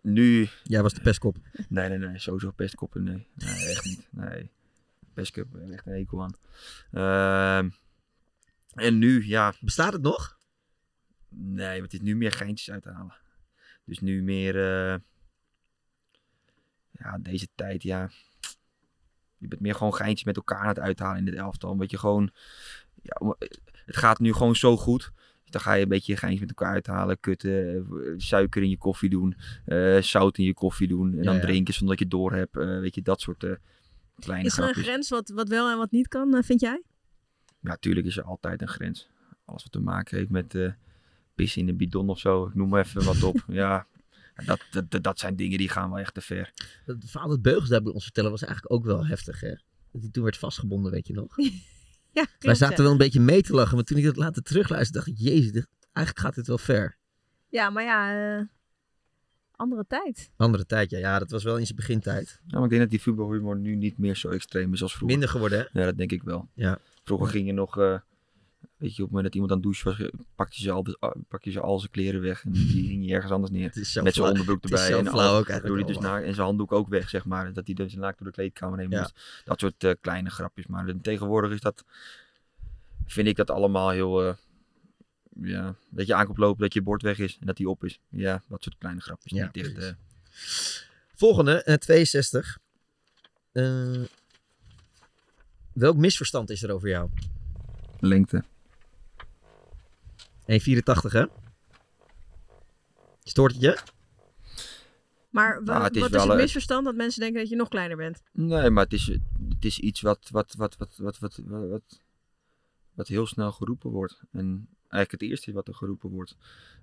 [0.00, 0.48] Nu...
[0.62, 1.36] Jij was de pestkop.
[1.68, 2.18] Nee, nee, nee.
[2.18, 3.26] Sowieso pestkoppen, nee.
[3.34, 4.08] Nee, echt niet.
[4.10, 4.50] Nee.
[5.14, 6.34] Pestkop, echt een hekel aan.
[6.92, 7.70] Ehm,
[8.74, 9.54] en nu, ja...
[9.60, 10.38] Bestaat het nog?
[11.28, 13.16] Nee, want het is nu meer geintjes uit te halen.
[13.84, 14.56] Dus nu meer...
[14.56, 14.98] eh,
[16.90, 18.10] ja, deze tijd, ja...
[19.36, 21.70] Je bent meer gewoon geintjes met elkaar aan het uithalen in dit elftal.
[21.70, 22.30] Omdat je gewoon...
[23.02, 23.36] Ja,
[23.86, 25.10] het gaat nu gewoon zo goed.
[25.42, 27.20] Dus dan ga je een beetje geintjes met elkaar uithalen.
[27.20, 29.36] Kutten, eh, suiker in je koffie doen.
[29.64, 31.10] eh, zout in je koffie doen.
[31.10, 31.40] En Ja, dan ja.
[31.40, 32.56] drinken zonder dat je door hebt.
[32.56, 33.52] eh, weet je, dat soort eh,
[34.18, 36.82] kleine Is er een grens wat, wat wel en wat niet kan, vind jij?
[37.60, 39.08] Ja, natuurlijk is er altijd een grens.
[39.44, 40.72] Alles wat te maken heeft met eh
[41.34, 42.46] pissen in een bidon of zo.
[42.46, 43.44] Ik noem maar even wat op.
[43.48, 43.86] ja,
[44.46, 46.52] dat, dat, dat- dat zijn dingen die gaan wel echt te ver.
[46.84, 49.54] Het verhaal dat Beugels daar bij ons vertellen was eigenlijk ook wel heftig, hè?
[49.92, 51.36] Dat hij toen werd vastgebonden, weet je nog?
[52.14, 52.82] Ja, klopt, Wij zaten ja.
[52.82, 55.52] wel een beetje mee te lachen, maar toen ik het later terugluisterde, dacht ik, jezus,
[55.52, 56.96] dit- eigenlijk gaat dit wel ver.
[57.48, 58.44] Ja, maar ja, eh,
[59.56, 60.30] andere tijd.
[60.36, 60.98] Andere tijd, ja.
[60.98, 62.40] Ja, dat was wel in zijn begintijd.
[62.46, 65.10] Ja, maar ik denk dat die voetbalhumor nu niet meer zo extreem is als vroeger.
[65.16, 65.80] Minder geworden, hè?
[65.80, 66.48] Ja, dat denk ik wel.
[66.54, 66.78] Ja.
[67.04, 67.78] Vroeger ging je nog...
[67.78, 67.98] eh,
[68.84, 70.82] Weet je, op het moment dat iemand aan het douchen was, pakte je ze al,
[71.28, 73.70] pakte je ze al zijn kleren weg en die hing je ergens anders neer.
[74.02, 74.98] Met zijn onderbroek erbij.
[74.98, 77.52] en flauw ook eigenlijk doe hij dus naar, en zijn handdoek ook weg, zeg maar.
[77.52, 78.98] Dat hij dus naakt door de kleedkamer heen Ja.
[79.00, 79.42] moest.
[79.44, 80.66] Dat soort eh, kleine grapjes.
[80.66, 81.84] Maar tegenwoordig is dat,
[83.06, 84.34] vind ik dat allemaal heel, eh,
[85.42, 88.00] ja, dat je aankomt lopen, dat je bord weg is en dat die op is.
[88.08, 89.32] Ja, dat soort kleine grapjes.
[89.32, 89.78] Ja, niet precies.
[89.78, 89.92] eh,
[91.14, 92.58] Volgende, eh, 62.
[93.52, 94.02] Eh,
[95.72, 97.08] welk misverstand is er over jou?
[98.00, 98.44] lengte.
[100.46, 101.24] 1,84 hè?
[103.22, 103.78] Stoort het je?
[105.30, 107.48] Maar wa- Nou, het is wat is wel, het eh, misverstand dat mensen denken dat
[107.50, 108.22] je nog kleiner bent?
[108.32, 109.06] Nee, maar het is,
[109.48, 112.00] het is iets wat, wat, wat, wat, wat, wat, wat, wat,
[112.94, 114.20] wat heel snel geroepen wordt.
[114.32, 116.36] En eigenlijk het eerste wat er geroepen wordt.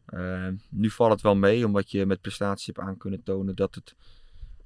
[0.06, 3.76] Eh, nu valt het wel mee, omdat je met prestaties hebt aan kunnen tonen dat,
[3.76, 3.96] het,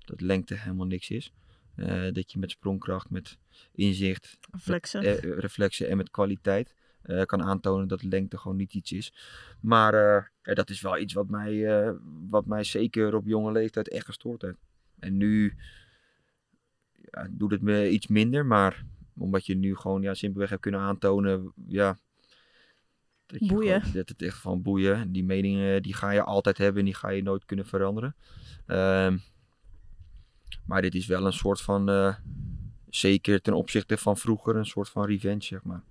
[0.05, 1.31] dat lengte helemaal niks is.
[1.75, 3.37] Eh, dat je met sprongkracht, met
[3.71, 5.03] inzicht, Reflexen.
[5.03, 6.73] met, eh, reflexen en met kwaliteit
[7.05, 9.13] eh, kan aantonen dat lengte gewoon niet iets is.
[9.59, 11.91] Maar eh, ja, dat is wel iets wat mij, eh,
[12.29, 14.57] wat mij zeker op jonge leeftijd echt gestoord heeft.
[14.99, 15.55] En nu
[17.11, 18.85] ja, doet het me iets minder, maar
[19.17, 21.97] omdat je nu gewoon ja, simpelweg hebt kunnen aantonen, ja,
[23.25, 23.81] dat, je Boeien.
[23.81, 24.95] gewoon- dat het echt van boeien.
[24.95, 28.15] En Die meningen die ga je altijd hebben en die ga je nooit kunnen veranderen.
[28.65, 29.17] Ehm,
[30.65, 32.15] maar dit is wel een soort van, eh,
[32.89, 35.83] zeker ten opzichte van vroeger, een soort van revenge, zeg maar.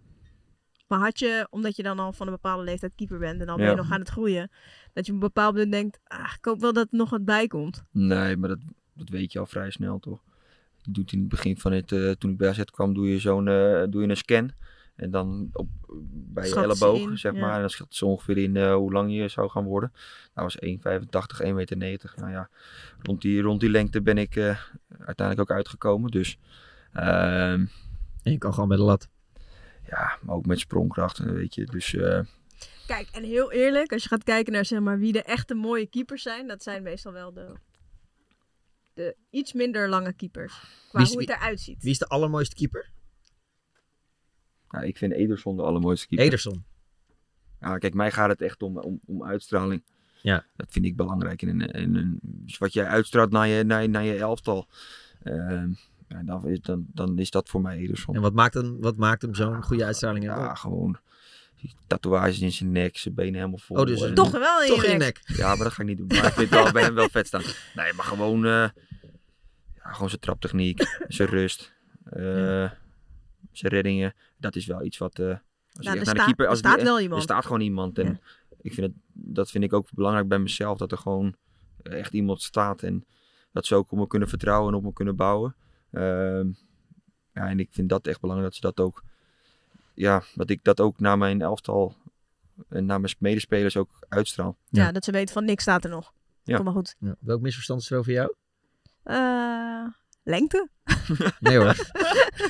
[0.94, 3.56] Maar had je, omdat je dan al van een bepaalde leeftijd keeper bent en dan
[3.56, 3.76] ben je Ja.
[3.76, 4.50] nog aan het groeien,
[4.92, 7.24] dat je op een bepaald moment denkt, ah, ik hoop wel dat er nog wat
[7.24, 7.84] bij komt.
[7.90, 8.58] Nee, maar dat,
[8.94, 10.22] dat weet je al vrij snel, toch?
[10.82, 13.18] Je doet in het begin van het, eh, toen ik bij AZ kwam, doe je
[13.18, 14.50] zo'n eh, doe je een scan.
[14.96, 15.68] En dan op,
[16.08, 17.40] bij je elleboog, in, zeg ja.
[17.40, 17.54] maar.
[17.54, 19.92] En dan schat ze ongeveer in eh, hoe lang je zou gaan worden.
[20.34, 22.12] Dat was 1,85, 1,90 meter.
[22.16, 22.48] Nou ja,
[23.02, 24.58] rond die, rond die lengte ben ik eh,
[24.98, 26.10] uiteindelijk ook uitgekomen.
[26.10, 26.38] Dus,
[26.92, 27.64] ehm,
[28.22, 29.08] En je kan gewoon bij de lat.
[29.86, 31.64] Ja, maar ook met sprongkracht, weet je.
[31.64, 32.20] Dus eh,
[32.86, 35.86] Kijk, en heel eerlijk, als je gaat kijken naar zeg maar, wie de echte mooie
[35.86, 37.54] keepers zijn, dat zijn meestal wel de,
[38.94, 40.62] de iets minder lange keepers.
[40.88, 41.82] Qua is- hoe het eruit ziet.
[41.82, 42.90] Wie is de allermooiste keeper?
[44.68, 46.26] nou, ik vind Ederson de allermooiste keeper.
[46.26, 46.64] Ederson.
[47.60, 49.82] Ja, kijk, mij gaat het echt om, om, om uitstraling.
[50.22, 50.44] Ja.
[50.56, 51.42] Dat vind ik belangrijk.
[51.42, 54.68] In een, in een, dus wat jij uitstraalt naar je, naar je, naar je elftal.
[55.22, 55.72] ehm,
[56.18, 58.14] ja, dan, is, dan, dan is dat voor mij Ederson.
[58.14, 60.24] En wat maakt hem, wat maakt hem zo'n goede uitstraling?
[60.24, 60.96] Ja, gewoon
[61.56, 63.76] die tatoeages in zijn nek, zijn benen helemaal vol.
[63.76, 65.20] Oh, dus en- Toch wel in Toch je in je nek.
[65.26, 65.36] nek.
[65.36, 66.06] Ja, maar dat ga ik niet doen.
[66.06, 67.42] Maar ik vind het wel bij hem wel vet staan.
[67.74, 68.68] Nee, maar gewoon, eh,
[69.74, 71.72] ja, gewoon zijn traptechniek, zijn rust,
[72.04, 72.70] eh,
[73.52, 74.14] zijn reddingen.
[74.36, 75.18] Dat is wel iets wat...
[75.18, 75.38] eh, als je
[75.82, 77.18] Nou, echt er naar de staat- keeper, er als die staat echt- wel iemand.
[77.22, 77.98] Er staat gewoon iemand.
[77.98, 78.20] En
[78.60, 80.78] ik vind het, dat vind ik ook belangrijk bij mezelf.
[80.78, 81.34] Dat er gewoon
[81.82, 82.82] echt iemand staat.
[82.82, 83.04] En
[83.52, 85.54] dat ze ook op me kunnen vertrouwen en op me kunnen bouwen.
[85.94, 86.46] Ehm,
[87.32, 89.02] ja, en ik vind dat echt belangrijk dat ze dat ook...
[89.94, 91.96] Ja, dat ik dat ook naar mijn elftal
[92.68, 94.56] en naar mijn medespelers ook uitstraal.
[94.68, 96.12] Ja, dat ze weten van niks staat er nog.
[96.42, 96.56] Ja.
[96.56, 96.96] Kom maar goed.
[96.98, 97.16] Ja.
[97.20, 98.34] Welk misverstand is er over jou?
[99.02, 99.86] Eh,
[100.22, 100.68] lengte?
[101.40, 101.76] Nee hoor.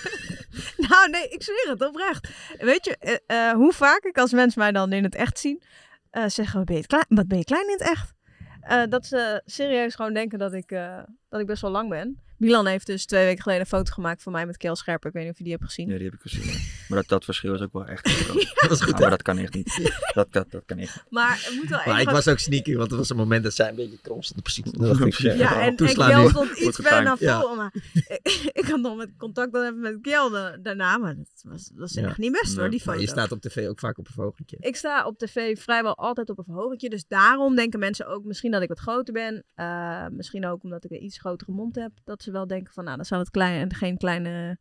[0.89, 2.29] nou nee, ik zweer het oprecht.
[2.59, 5.63] Weet je, eh, eh, hoe vaak ik als mensen mij dan in het echt zien,
[6.11, 8.15] eh, zeggen, wat ben, je klein, wat ben je klein in het echt?
[8.61, 12.23] Eh, dat ze serieus gewoon denken dat ik, eh, dat ik best wel lang ben.
[12.37, 15.09] Milan heeft dus twee weken geleden een foto gemaakt van mij met Kel Scherper.
[15.09, 15.89] Ik weet niet of je die hebt gezien.
[15.89, 16.45] Ja, die heb ik gezien.
[16.45, 16.59] ja.
[16.89, 18.05] Maar dat, dat verschil is ook wel echt.
[18.65, 19.93] Dat was goed, Ja, maar dat kan echt niet.
[20.15, 21.05] Dat, dat, dat kan echt niet.
[21.11, 23.55] Maar het moet wel Maar ik was ook sneaky, want er was een moment dat
[23.55, 24.43] zij een beetje krom stond.
[24.43, 24.65] Precies.
[24.65, 27.57] Dan dacht ik, Ja, en, en Kjell stond iets verder naar voren.
[27.57, 30.99] Maar ik, ik had nog met contact dan even met Kjell da- daarna.
[30.99, 32.07] Maar dat was, dat was Ja.
[32.07, 33.01] echt niet best hoor, die Maar foto.
[33.07, 34.57] je staat op tv ook vaak op een verhogentje.
[34.61, 36.89] Ik sta op tv vrijwel altijd op een verhogentje.
[36.91, 39.45] Dus daarom denken mensen ook misschien dat ik wat groter ben.
[39.55, 41.91] Eh, misschien ook omdat ik een iets grotere mond heb.
[42.05, 44.59] Dat ze wel denken van nou, dan zal het klein, en geen kleine,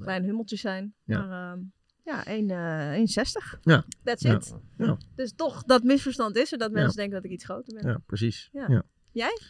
[0.00, 0.94] kleine hummeltjes zijn.
[1.04, 1.26] Ja.
[1.26, 1.58] Maar ehm,
[2.04, 3.58] ja, 1, eh 1,60.
[3.62, 3.84] Ja.
[4.04, 4.34] That's Ja.
[4.34, 4.54] it.
[4.78, 4.96] Ja.
[5.16, 6.58] Dus toch, dat misverstand is er.
[6.58, 6.96] Dat mensen Ja.
[6.96, 7.90] denken dat ik iets groter ben.
[7.90, 8.48] Ja, precies.
[8.52, 8.64] Ja.
[8.68, 8.82] Ja.
[9.12, 9.40] Jij?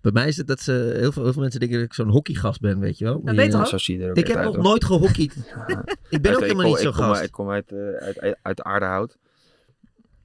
[0.00, 2.08] Bij mij is het dat ze, heel, veel, heel veel mensen denken dat ik zo'n
[2.08, 3.22] hockeygast ben, weet je wel.
[3.24, 3.52] Dat weet?
[3.52, 4.64] Zo zie je er ook Ik heb uit, nog hoor.
[4.64, 5.34] nooit gehockeyd.
[6.08, 7.22] ik ben ook helemaal kom- niet zo'n gast.
[7.22, 9.18] Ik kom uit, eh, uit, uit, uit Aardehout.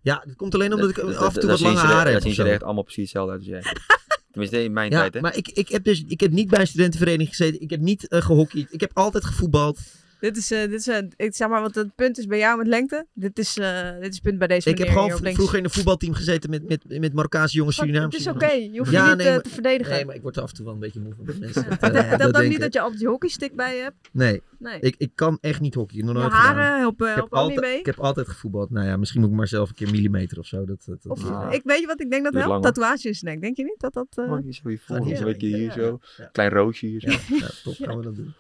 [0.02, 1.94] Ja, dat komt alleen omdat ik Dat- af en toe dat- wat lange zien ze
[1.94, 2.14] haren heb.
[2.14, 3.62] Dat zien ze er echt allemaal precies hetzelfde uit als jij.
[4.36, 5.20] Tenminste, in mijn Ja, tijd, hè.
[5.22, 7.62] maar ik, ik, heb dus, ik heb niet bij een studentenvereniging gezeten.
[7.62, 8.68] Ik heb niet eh, gehockeyd.
[8.70, 9.80] Ik heb altijd gevoetbald.
[10.20, 12.58] Dit is, eh, dit is eh, ik zeg maar wat het punt is bij jou
[12.58, 13.06] met lengte.
[13.14, 15.70] Dit is, eh, dit is het punt bij deze Ik heb gewoon vroeger in een
[15.70, 18.52] voetbalteam gezeten met, met, met Marokkaanse jongens, Surinaamse het is oké.
[18.52, 19.94] Je hoeft je niet, maar- te verdedigen.
[19.94, 21.64] Nee, maar ik word er af en toe wel een beetje moe van dat mensen
[21.70, 23.96] dat, Het het helpt dat ook niet dat je altijd je hockeystick bij je hebt.
[24.12, 24.80] Nee, Nee.
[24.80, 26.06] Ik, ik kan echt niet hockeyen.
[26.06, 26.80] Nog Je nooit haren gedaan.
[26.80, 27.80] helpen- ook niet altijd, mee?
[27.80, 28.70] Ik heb altijd gevoetbald.
[28.70, 30.66] Nou ja, misschien moet ik maar zelf een keer millimeter of zo.
[30.66, 31.52] Dat, dat, dat- Of, ja.
[31.52, 32.48] ik weet je wat ik denk dat helpt?
[32.50, 32.74] lang, hoor.
[32.74, 33.42] Tatoeage in zijn nek.
[33.42, 34.08] Denk je niet dat dat...
[34.16, 35.72] eh, Oh, hier zo hier voor, Ja, hier zo, weet je, hier ja.
[35.74, 36.00] zo.
[36.18, 36.26] Ja.
[36.32, 37.10] Klein roosje hier zo.
[37.36, 37.76] Ja, top.
[37.76, 38.34] Gaan we dat doen.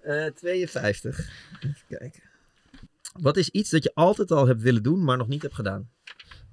[0.00, 1.18] Eh, 52.
[1.60, 2.22] Even kijken.
[3.20, 5.90] Wat is iets dat je altijd al hebt willen doen, maar nog niet hebt gedaan?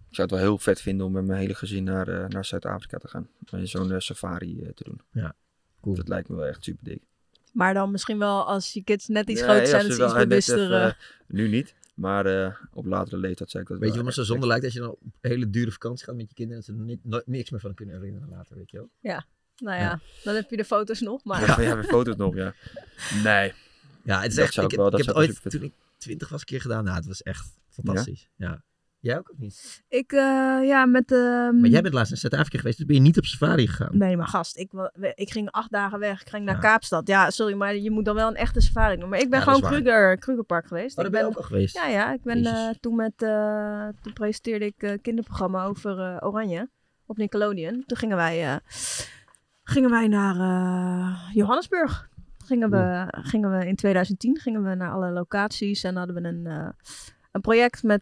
[0.10, 2.46] Ik zou het wel heel vet vinden om met mijn hele gezin naar, eh, naar
[2.46, 3.28] Zuid-Afrika te gaan.
[3.52, 5.02] En zo'n eh, safari eh, te doen.
[5.12, 5.36] Ja,
[5.82, 5.96] cool.
[5.96, 7.02] Dat lijkt me wel echt super dik.
[7.58, 10.14] Maar dan misschien wel als je kids net iets Nee, groter zijn, dat ze iets
[10.14, 10.74] eh, bewuster...
[10.74, 10.92] eh,
[11.28, 14.48] nu niet, maar eh, op latere leeftijd zei ik dat Weet je me zo zonde
[14.48, 16.72] lijkt als je dan op een hele dure vakantie gaat met je kinderen en ze
[16.80, 18.90] er ni- nooit niks meer van kunnen herinneren later, weet je wel?
[19.00, 19.26] Ja,
[19.58, 20.00] nou ja, Ja.
[20.24, 21.42] dan heb je de foto's nog, maar...
[21.42, 22.54] Ja, ja, weer foto's nog, ja.
[23.24, 23.54] Nee.
[24.04, 25.64] Ja, het is Dat echt, zou ik, ik wel- ik dat heb het ooit, toen
[25.64, 26.84] ik twintig was, een keer gedaan.
[26.84, 28.30] Nou, het was echt fantastisch.
[28.36, 28.64] Ja.
[29.08, 29.84] Jij ook of niet?
[29.90, 30.20] Ik, eh,
[30.64, 31.12] ja, met...
[31.12, 33.98] ehm, Maar jij bent laatst in Zuid-Afrika geweest, dus ben je niet op safari gegaan?
[33.98, 34.72] Nee, maar gast, ik,
[35.16, 36.22] ik ging acht dagen weg.
[36.22, 37.08] Ik ging naar Kaapstad.
[37.08, 39.10] Ja, sorry, maar je moet dan wel een echte safari doen.
[39.10, 39.62] Maar ik ben Ja, gewoon.
[39.62, 40.98] Kruger, Krugerpark geweest.
[40.98, 41.76] Oh, daar ben je ook al geweest?
[41.76, 42.14] Ja, ja.
[42.14, 43.22] Ik ben eh, toen met...
[43.22, 46.70] eh, toen presenteerde ik een kinderprogramma over Oranje
[47.06, 47.84] op Nickelodeon.
[47.86, 48.60] Toen gingen wij,
[49.64, 50.36] gingen wij naar
[51.34, 52.10] Johannesburg.
[52.46, 56.46] Gingen we, gingen we in 2010 gingen we naar alle locaties en hadden we een,
[57.32, 58.02] een project met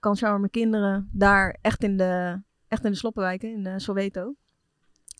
[0.00, 4.34] eh kansarme kinderen daar echt in de, echt in de sloppenwijken in eh, Soweto.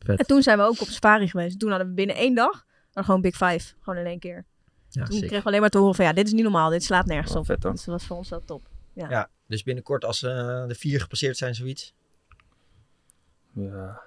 [0.04, 0.18] Vet.
[0.18, 1.58] En toen zijn we ook op safari geweest.
[1.58, 3.74] Toen hadden we binnen één dag dan gewoon Big Five.
[3.80, 4.44] Gewoon in één keer.
[4.88, 6.70] Ja, toen kregen we alleen maar te horen van ja, dit is niet normaal.
[6.70, 7.46] Dit slaat nergens Oh, op.
[7.46, 7.62] vet.
[7.62, 8.68] Dus dat was voor ons wel top.
[8.92, 9.10] Ja.
[9.10, 11.94] Ja, dus binnenkort als eh, de vier gepasseerd zijn, zoiets.
[13.52, 14.00] Ja,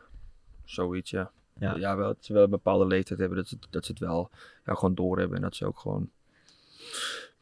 [0.64, 1.32] zoiets, ja.
[1.60, 1.76] Ja.
[1.76, 4.30] Ja, wel, ze wel een bepaalde leeftijd hebben, dat ze, dat ze het wel
[4.66, 5.36] ja, gewoon doorhebben.
[5.36, 6.10] En dat ze ook gewoon...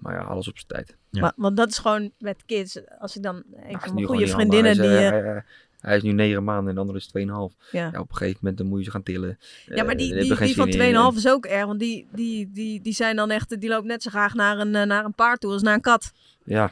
[0.01, 0.97] Maar ja, alles op zijn tijd.
[1.09, 2.79] Maar, want dat is gewoon met kids.
[2.99, 4.81] Als ik dan een Hij is van mijn goede vriendinnen die...
[4.89, 5.43] Hij is, eh, eh, hij,
[5.79, 7.71] hij- is nu negen maanden en de andere is 2,5.
[7.71, 7.87] Ja.
[7.87, 9.37] op een gegeven moment dan moet je ze gaan tillen.
[9.65, 11.11] Ja, maar Eh, die, die, van zin in.
[11.13, 11.65] 2,5 is ook erg.
[11.65, 13.59] Want die, die, die, die zijn dan echt...
[13.61, 15.81] Die loopt net zo graag naar een, eh, naar een paard toe als naar een
[15.81, 16.11] kat.
[16.43, 16.71] Ja.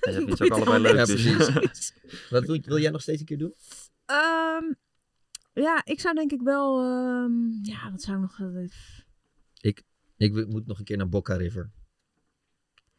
[0.00, 0.94] ja dat is ook allebei leuk.
[0.96, 1.34] Ja, dus.
[1.34, 1.92] precies.
[2.30, 3.54] Wat wil, wil jij nog steeds een keer doen?
[4.06, 4.64] Ehm,
[5.52, 6.80] ja, ik zou denk ik wel...
[6.80, 7.32] ehm,
[7.62, 8.54] ja, wat zou ik nog...
[8.54, 8.64] eh,
[9.60, 9.82] Ik,
[10.16, 11.70] ik wil- moet nog een keer naar Boca River.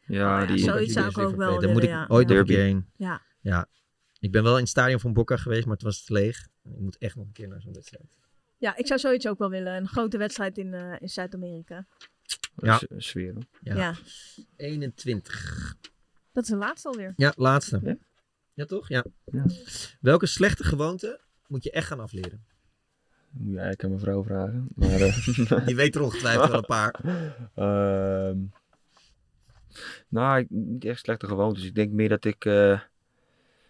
[0.06, 0.58] Ja, ja, die...
[0.58, 2.06] zoiets zou ik ook wel Daar moet ik willen, ja.
[2.08, 2.52] ooit nog een Derby.
[2.52, 2.90] keer heen.
[2.96, 3.22] Ja.
[3.40, 3.68] ja.
[4.18, 6.48] Ik ben wel in het stadion van Boca geweest, maar toen was het leeg.
[6.64, 8.04] Ik moet echt nog een keer naar zo'n wedstrijd.
[8.58, 9.76] Ja, ik zou zoiets ook wel willen.
[9.76, 11.86] Een grote wedstrijd in, eh, in Zuid-Amerika.
[12.56, 12.80] Ja.
[12.88, 12.98] Ja.
[12.98, 13.34] Sfeer.
[13.60, 13.74] Ja.
[13.76, 13.94] Ja.
[14.56, 15.76] 21.
[16.32, 17.12] Dat is de laatste alweer.
[17.16, 17.80] Ja, laatste.
[17.82, 17.96] Ja?
[18.54, 18.88] Ja, toch?
[18.88, 19.04] Ja.
[19.24, 19.44] Ja.
[20.00, 22.44] Welke slechte gewoonte moet je echt gaan afleren?
[23.30, 24.68] Moet je eigenlijk aan mijn vrouw vragen.
[24.74, 27.00] Maar, eh, Die weet er ongetwijfeld wel een paar.
[27.54, 28.38] Ehm,
[30.08, 31.64] nou, ik, niet echt slechte gewoontes.
[31.64, 32.80] Ik denk meer dat ik eh,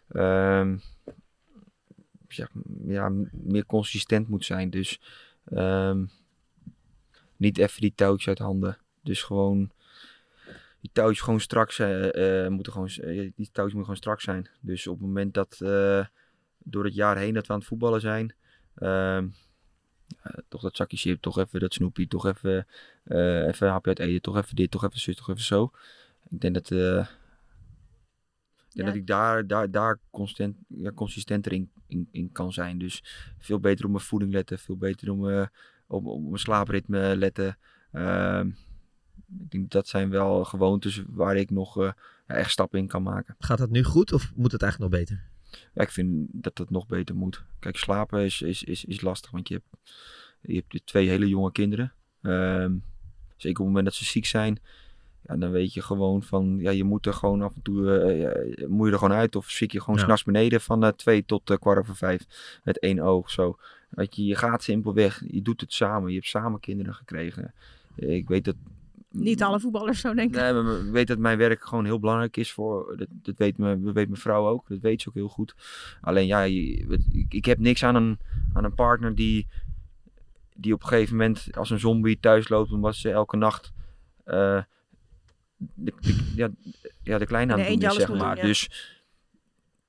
[0.09, 0.79] ehm,
[2.87, 4.71] ja, meer consistent moet zijn.
[4.71, 5.01] Dus
[5.45, 6.05] ehm,
[7.37, 8.79] niet even die touwtjes uit handen.
[9.03, 9.71] Dus gewoon
[10.81, 12.11] die touwtjes gewoon strak zijn.
[12.13, 14.49] eh, moeten gewoon, eh, die touwtjes moeten gewoon strak zijn.
[14.61, 15.57] Dus op het moment dat
[16.59, 18.35] door het jaar heen dat we aan het voetballen zijn.
[18.75, 19.29] ehm,
[20.23, 22.67] eh, toch dat zakje chip, toch even dat snoepie, toch even,
[23.05, 25.71] eh, even een hapje uit eten, toch even dit, toch even zus, toch even zo.
[26.29, 28.85] Ik denk dat, eh, ik, denk Ja.
[28.85, 32.79] dat ik daar, daar, daar constant, ja, consistenter in, in, in kan zijn.
[32.79, 33.03] Dus
[33.39, 35.51] veel beter op mijn voeding letten, veel beter op, mijn-
[35.87, 37.59] op, op mijn slaapritme letten.
[37.93, 38.49] Ehm,
[39.39, 41.95] ik denk dat zijn wel gewoontes waar ik nog
[42.27, 43.35] echt stappen in kan maken.
[43.39, 45.25] Gaat dat nu goed of moet het eigenlijk nog beter?
[45.75, 47.45] Ja, ik vind dat het nog beter moet.
[47.59, 49.91] Kijk, slapen is, is, is, is lastig, want je hebt,
[50.41, 51.93] je hebt twee hele jonge kinderen.
[52.23, 52.73] Ehm,
[53.37, 54.59] zeker op het moment dat ze ziek zijn,
[55.27, 57.85] ja, dan weet je gewoon van, ja, je moet er gewoon af en toe,
[58.17, 59.37] ja, moet je er gewoon uit.
[59.37, 60.05] Of zit je gewoon Ja.
[60.05, 62.27] s'nachts beneden van eh, twee tot eh, kwart over vijf
[62.65, 63.59] met één oog zo.
[63.89, 66.09] Weet je, je gaat simpelweg, je doet het samen.
[66.09, 67.55] Je hebt samen kinderen gekregen.
[67.95, 68.57] Ik weet dat
[69.19, 70.41] Niet alle voetballers zo denken.
[70.55, 72.97] Nee, maar ik weet dat mijn werk gewoon heel belangrijk is voor.
[72.97, 74.69] Dat, dat weet, me, dat weet mijn vrouw ook.
[74.69, 75.55] Dat weet ze ook heel goed.
[76.01, 78.19] Alleen ja, ik, ik heb niks aan een,
[78.53, 79.47] aan een partner die,
[80.55, 82.73] die op een gegeven moment als een zombie thuis loopt.
[82.73, 83.73] omdat ze elke nacht.
[84.25, 84.63] eh,
[85.57, 86.49] de, de- ja,
[87.03, 88.19] ja, de kleine aan het doen is, zeg maar.
[88.35, 88.43] doen, ja.
[88.43, 88.93] Dus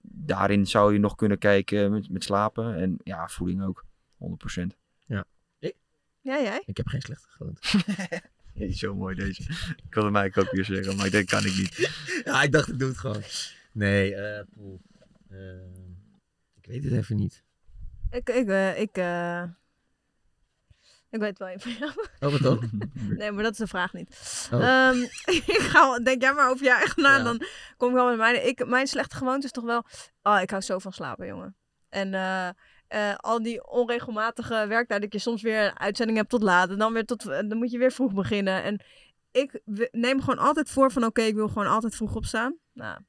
[0.01, 2.75] daarin zou je nog kunnen kijken met, met slapen.
[2.75, 3.85] En ja, voeding ook.
[4.59, 4.63] 100%.
[5.05, 5.25] Ja.
[6.21, 6.63] Ja, jij?
[6.65, 7.61] Ik heb geen slechte gewoonte.
[8.79, 9.41] Zo mooi deze.
[9.85, 11.91] Ik wilde mij ook weer zeggen, maar ik denk kan ik niet.
[12.25, 13.23] ja, ik dacht ik doe het gewoon.
[13.71, 14.79] Nee, eh, poeh.
[15.29, 15.37] Eh,
[16.61, 17.43] ik weet het even niet.
[18.09, 19.43] Ik, ik, eh, ik, eh,
[21.09, 21.91] ik weet wel even van jou.
[22.19, 22.89] Oh, wat dan?
[22.93, 24.47] Nee, maar dat is de vraag niet.
[24.51, 24.67] Oh.
[24.67, 27.23] Ehm, ik ga, denk jij maar over jou echt na, Ja.
[27.23, 27.41] dan
[27.77, 28.47] kom ik wel met mijn...
[28.47, 29.85] Ik, mijn slechte gewoonte is toch wel...
[30.23, 31.55] Oh, ik hou zo van slapen, jongen.
[31.89, 32.49] En eh,
[32.87, 36.69] eh, al die onregelmatige werktijd, dat je soms weer een uitzending hebt tot laat.
[36.69, 38.63] En dan, weer tot, dan moet je weer vroeg beginnen.
[38.63, 38.81] En
[39.31, 39.59] ik
[39.91, 41.03] neem gewoon altijd voor van...
[41.03, 42.55] Oké, ik wil gewoon altijd vroeg opstaan.
[42.73, 42.99] Nou,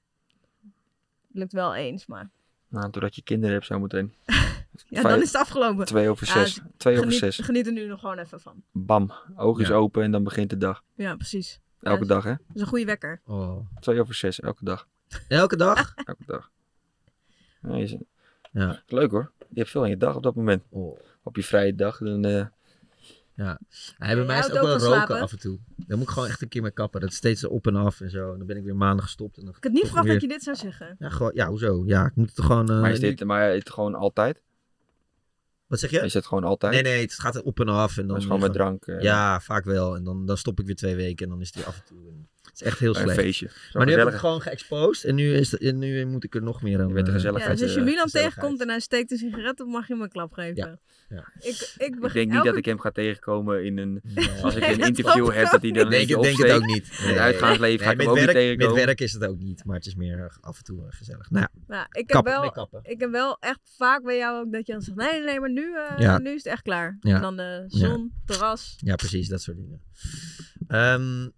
[1.33, 2.31] lukt wel eens, maar...
[2.68, 4.14] Nou, doordat je kinderen hebt zo meteen.
[4.89, 5.87] Ja, Vijf- dan is het afgelopen.
[5.87, 6.55] Twee over Ja, zes.
[6.55, 7.39] dus Twee over geniet- zes.
[7.39, 8.62] Geniet er nu nog gewoon even van.
[8.72, 9.74] Bam, oog is Ja.
[9.74, 10.83] open en dan begint de dag.
[10.95, 11.61] Ja, precies.
[11.81, 12.31] Elke dag, hè?
[12.31, 13.20] Dat is een goede wekker.
[13.26, 13.66] Oh.
[13.81, 14.89] Twee over zes, elke dag.
[15.29, 15.95] Elke dag?
[16.05, 16.51] elke dag.
[17.62, 17.97] Ja, is,
[18.53, 18.82] Ja.
[18.86, 19.32] Leuk hoor.
[19.38, 20.62] Je hebt veel aan je dag op dat moment.
[20.68, 20.99] Oh.
[21.22, 21.99] Op je vrije dag.
[21.99, 22.46] Dan, eh,
[23.34, 23.59] Ja.
[23.99, 25.20] Hij bij mij is ook wel roken slapen?
[25.20, 25.59] af en toe.
[25.76, 27.01] Daar moet ik gewoon echt een keer mee kappen.
[27.01, 28.32] Dat is steeds op en af en zo.
[28.32, 29.36] En dan ben ik weer maanden gestopt.
[29.38, 30.96] En dan Ik had niet verwacht weer- dat je dit zou zeggen.
[30.99, 31.82] Ja, gewoon, ja, hoezo?
[31.86, 32.68] Ja, ik moet het gewoon...
[32.70, 34.42] eh, maar is nu- dit maar is het gewoon altijd?
[35.66, 36.01] Wat zeg je?
[36.01, 36.72] Is het gewoon altijd?
[36.72, 37.99] Nee, nee, het gaat op en af.
[37.99, 39.01] En dan is gewoon met drank, eh.
[39.01, 39.96] ja, vaak wel.
[39.96, 41.84] En dan, dan stop ik weer twee weken en dan is het weer af en
[41.84, 41.99] toe.
[42.09, 42.28] En
[42.59, 43.19] het is echt heel Een slecht.
[43.21, 43.49] feestje.
[43.49, 46.25] Zo Maar nu heb ik het gewoon geëxposed en nu, is het, en nu moet
[46.25, 46.89] ik er nog meer aan.
[46.89, 48.35] Je bent een eh, gezellig Ja, dus als je eh, Milan gezelligheid.
[48.35, 50.57] tegenkomt en hij steekt een sigaret op, mag je hem een klap geven.
[50.57, 50.79] Ja.
[51.09, 51.33] Ja.
[51.41, 54.03] Ik, ik, denk niet elke- dat ik hem ga tegenkomen in een...
[54.43, 56.65] Als ik een interview heb, dat hij dan Ik denk, een ik denk het ook
[56.67, 56.99] niet.
[57.03, 58.75] In het uitgaansleven ga ik ook niet werk, tegenkomen.
[58.75, 61.31] Met werk is het ook niet, maar het is meer af en toe eh, gezellig.
[61.31, 62.45] Nou ja, Nou, ik, heb wel,
[62.83, 65.41] ik heb wel echt vaak bij jou ook dat je dan zegt, nee, nee, nee,
[65.41, 66.19] maar nu, eh, Ja.
[66.19, 66.97] nu is het echt klaar.
[67.01, 67.15] Ja.
[67.15, 68.77] En dan de zon, terras.
[68.79, 69.81] ja, precies, dat soort dingen.
[70.69, 71.29] Ehm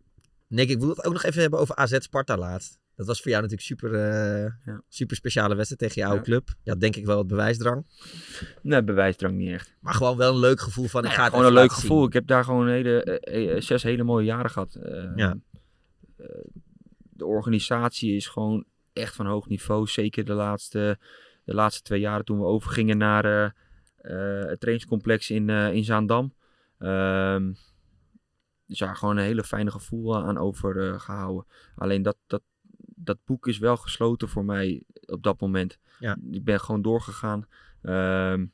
[0.50, 2.78] Nick, ik wil het ook nog even hebben over AZ Sparta laatst.
[2.96, 6.36] Dat was voor jou natuurlijk super, eh, super speciale wedstrijd tegen je oude Ja.
[6.36, 6.48] club.
[6.62, 7.86] Ja, denk ik wel wat bewijsdrang.
[8.62, 9.74] Nee, bewijsdrang niet echt.
[9.80, 11.98] Maar gewoon wel een leuk gevoel van, ik ga het gewoon een leuk gevoel.
[11.98, 12.06] zien.
[12.06, 14.74] Ik heb daar gewoon hele, eh, eh, zes hele mooie jaren gehad.
[14.74, 15.36] Eh, Ja.
[17.10, 19.86] de organisatie is gewoon echt van hoog niveau.
[19.86, 20.98] Zeker de laatste,
[21.44, 23.24] de laatste twee jaren toen we overgingen naar
[24.46, 26.34] het trainingscomplex in, in Zaandam.
[26.78, 27.52] Ehm
[28.70, 31.46] dus ja, gewoon een hele fijne gevoel aan overgehouden.
[31.76, 32.42] Alleen dat, dat,
[32.78, 35.78] dat boek is wel gesloten voor mij op dat moment.
[35.98, 36.16] Ja.
[36.30, 37.46] Ik ben gewoon doorgegaan.
[37.82, 38.46] Ehm,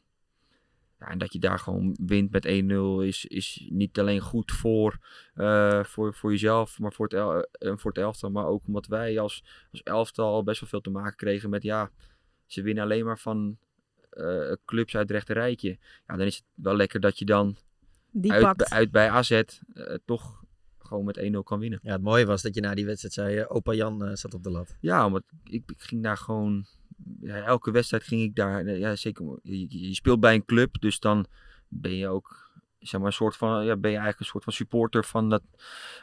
[0.99, 4.99] ja, en dat je daar gewoon wint met 1-0 is, is niet alleen goed voor,
[5.35, 8.31] eh, voor, voor jezelf, maar voor het, el- eh, voor het elftal.
[8.31, 11.91] Maar ook omdat wij als, als elftal best wel veel te maken kregen met, ja,
[12.47, 13.59] ze winnen alleen maar van
[14.11, 15.79] eh, clubs uit het rechte rijtje.
[16.07, 17.57] Ja, dan is het wel lekker dat je dan
[18.19, 18.71] Die uit, pakt.
[18.71, 19.45] uit bij AZ eh,
[20.05, 20.45] toch
[20.79, 21.79] gewoon met 1-0 kan winnen.
[21.83, 24.35] Ja, het mooie was dat je na die wedstrijd zei, eh, opa Jan eh, zat
[24.35, 24.77] op de lat.
[24.81, 26.67] Ja, omdat ik, ik ging daar gewoon.
[27.21, 28.77] Ja, elke wedstrijd ging ik daar.
[28.79, 29.39] Ja, zeker.
[29.43, 31.27] Je, speelt bij een club, dus dan
[31.69, 32.45] ben je ook.
[32.79, 33.64] Zeg maar, een soort van.
[33.64, 35.43] Ja, ben je eigenlijk een soort van supporter van, dat,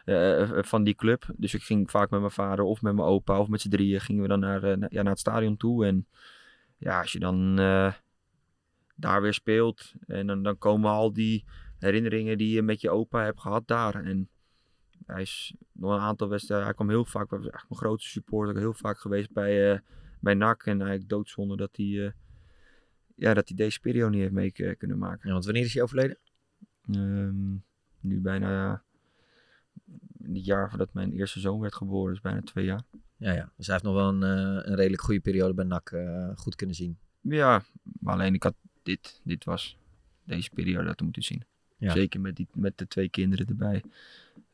[0.06, 1.26] eh, van die club.
[1.38, 4.02] Dus ik ging vaak met mijn vader of met mijn opa of met z'n drieën
[4.02, 5.86] gingen we dan naar, naar- ja, naar het stadion toe.
[5.86, 6.08] En
[6.78, 7.94] ja, als je dan eh,
[8.96, 9.94] daar weer speelt.
[10.08, 11.46] En dan, dan komen al die
[11.84, 13.96] herinneringen die je met je opa hebt gehad daar.
[14.04, 14.30] En
[15.06, 16.66] hij is nog een aantal wedstrijden.
[16.66, 17.30] Hij kwam heel vaak.
[17.30, 18.58] Hij was echt mijn grootste supporter.
[18.58, 19.80] Heel vaak geweest bij, eh
[20.20, 20.66] bij NAC.
[20.66, 22.12] En eigenlijk doodzonde dat hij, eh,
[23.16, 25.22] ja, dat hij deze periode niet heeft mee k- kunnen maken.
[25.28, 26.18] Ja, want wanneer is hij overleden?
[26.92, 27.52] Ehm,
[28.00, 28.84] nu bijna.
[30.24, 32.14] het jaar voordat mijn eerste zoon werd geboren.
[32.14, 32.82] Dus bijna twee jaar.
[33.18, 33.52] Ja, ja.
[33.58, 36.56] Dus hij heeft nog wel een, eh, een redelijk goede periode bij NAC eh, goed
[36.56, 36.98] kunnen zien.
[37.22, 37.64] Ja,
[38.00, 39.22] maar alleen ik had dit.
[39.24, 39.78] Dit was
[40.24, 41.44] deze periode dat we moeten zien.
[41.84, 41.92] Ja.
[41.94, 43.84] Zeker met, die, met de twee kinderen erbij.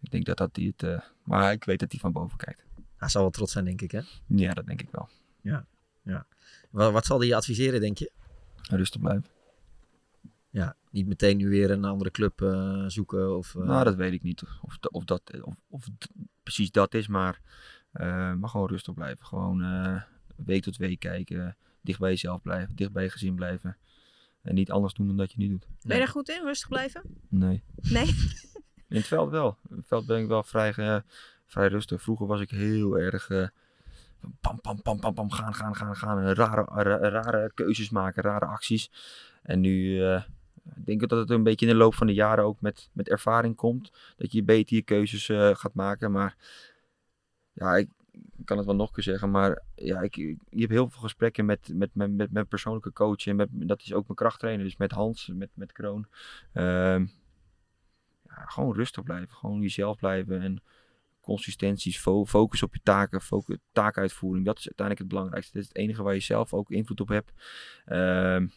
[0.01, 0.83] Ik denk dat dat hij het.
[0.83, 2.63] eh, maar ik weet dat hij van boven kijkt.
[2.97, 4.01] Hij zal wel trots zijn, denk ik, hè?
[4.25, 5.09] Ja, dat denk ik wel.
[5.41, 5.65] Ja,
[6.01, 6.25] ja.
[6.69, 8.11] Wat, wat zal hij je adviseren, denk je?
[8.69, 9.25] Rustig blijven.
[10.49, 13.55] Ja, niet meteen nu weer een andere club eh, zoeken of...
[13.55, 15.87] eh, Nou, dat weet ik niet of, of dat of, of
[16.43, 17.41] precies dat is, maar,
[18.37, 19.25] maar gewoon rustig blijven.
[19.25, 19.63] Gewoon
[20.35, 23.77] week tot week kijken, dicht bij jezelf blijven, dicht bij je gezin blijven.
[24.49, 25.65] En niet anders doen dan dat je niet doet.
[25.81, 26.41] Ben je daar goed in?
[26.43, 27.01] Rustig blijven?
[27.27, 27.63] Nee.
[27.75, 28.05] Nee?
[28.89, 29.57] In het veld wel.
[29.69, 30.97] In het veld ben ik wel vrij, eh,
[31.45, 32.01] vrij rustig.
[32.01, 33.47] Vroeger was ik heel erg eh,
[34.41, 36.33] pam, pam, pam, pam, pam, gaan, gaan, gaan, gaan.
[36.33, 38.91] Rare, ra- rare keuzes maken, rare acties.
[39.41, 40.23] En nu eh,
[40.63, 43.09] denk ik dat het een beetje in de loop van de jaren ook met, met
[43.09, 43.91] ervaring komt.
[44.17, 45.25] Dat je beter je keuzes
[45.59, 46.11] gaat maken.
[46.11, 46.35] Maar
[47.53, 47.89] ja, ik
[48.45, 49.31] kan het wel nog een keer zeggen.
[49.31, 52.93] Maar ja, ik, ik- je hebt heel veel gesprekken met, met, met, met mijn persoonlijke
[52.93, 53.27] coach.
[53.27, 54.65] En met, dat is ook mijn krachttrainer.
[54.65, 56.07] Dus met Hans, met, met Kroon.
[56.53, 57.05] Ehm,
[58.27, 59.35] ja, gewoon rustig blijven.
[59.35, 60.41] Gewoon jezelf blijven.
[60.41, 60.61] En
[61.21, 64.45] consistenties, fo- focus op je taken, focus, taakuitvoering.
[64.45, 65.53] Dat is uiteindelijk het belangrijkste.
[65.53, 67.31] Dat is het enige waar je zelf ook invloed op hebt.
[67.85, 68.47] Ehm,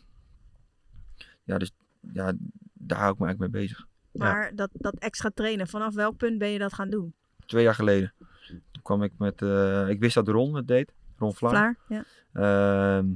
[1.45, 1.71] ja, dus
[2.13, 2.33] ja,
[2.73, 3.87] daar hou ik me eigenlijk mee bezig.
[4.13, 7.15] Maar dat, dat extra trainen, vanaf welk punt ben je dat gaan doen?
[7.47, 8.13] Twee jaar geleden.
[8.83, 9.43] Toen kwam ik met...
[9.43, 10.93] eh, ik wist dat Ron het deed.
[11.17, 11.53] Ron Vlaar.
[11.53, 12.05] Vlaar, ja.
[12.33, 13.07] Ehm,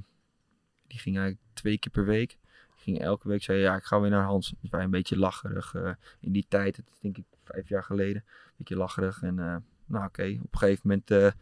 [0.87, 2.29] die ging eigenlijk twee keer per week.
[2.75, 4.55] Die ging elke week zei ja, ik ga weer naar Hans.
[4.61, 6.77] Dus wij een beetje lacherig eh, in die tijd.
[6.77, 8.25] Het is denk ik vijf jaar geleden.
[8.27, 9.23] Een beetje lacherig.
[9.23, 9.57] En eh,
[9.87, 11.11] nou oké, op een gegeven moment...
[11.11, 11.33] eh,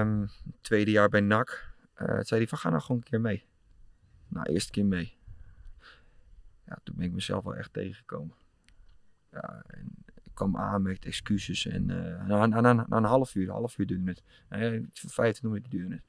[0.00, 0.26] ehm,
[0.60, 1.74] tweede jaar bij NAC.
[1.96, 3.44] zei hij van ga nou gewoon een keer mee.
[4.28, 5.16] Nou, eerste keer mee.
[6.66, 8.34] Ja, toen ben ik mezelf wel echt tegengekomen.
[9.30, 10.04] Ja, en
[10.42, 11.66] kwam aan met excuses.
[11.66, 14.22] En eh, na, na, na, na een half uur, een half uur duurde het.
[14.50, 16.04] Nee, 25 minuten duurde het.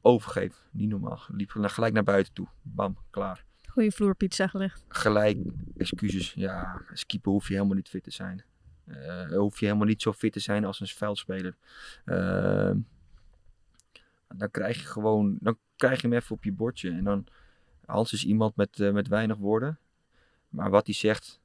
[0.00, 1.20] Overgeven, niet normaal.
[1.28, 2.46] Liep gelijk naar buiten toe.
[2.62, 3.44] Bam, klaar.
[3.68, 4.84] Goeie vloerpizza gelegd.
[4.88, 5.38] Gelijk
[5.76, 6.32] excuses.
[6.32, 8.44] Ja, als keeper hoef je helemaal niet fit te zijn.
[8.84, 11.56] Eh, hoef je helemaal niet zo fit te zijn als een veldspeler.
[12.04, 12.70] Uh,
[14.28, 16.90] dan krijg je gewoon, dan krijg je hem even op je bordje.
[16.90, 17.26] En dan,
[17.84, 19.78] Hans is iemand met, uh, met weinig woorden.
[20.48, 21.40] Maar wat hij zegt,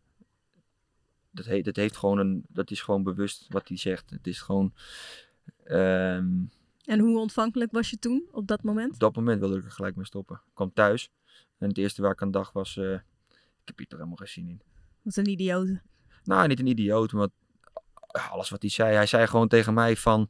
[1.32, 4.10] dat, he, dat, heeft gewoon een, dat is gewoon bewust wat hij zegt.
[4.10, 4.74] Het is gewoon...
[5.66, 6.50] Um,
[6.86, 8.94] en hoe ontvankelijk was je toen, op dat moment?
[8.94, 10.36] Op dat moment wilde ik er gelijk mee stoppen.
[10.36, 11.12] Ik kwam thuis
[11.58, 12.76] en het eerste waar ik aan dacht was...
[12.76, 12.94] Uh,
[13.62, 14.62] ik heb hier toch helemaal geen zin in.
[15.02, 15.70] Wat een idioot.
[16.24, 17.28] Nou, niet een idioot, maar
[18.08, 18.96] alles wat hij zei.
[18.96, 20.30] Hij zei gewoon tegen mij van...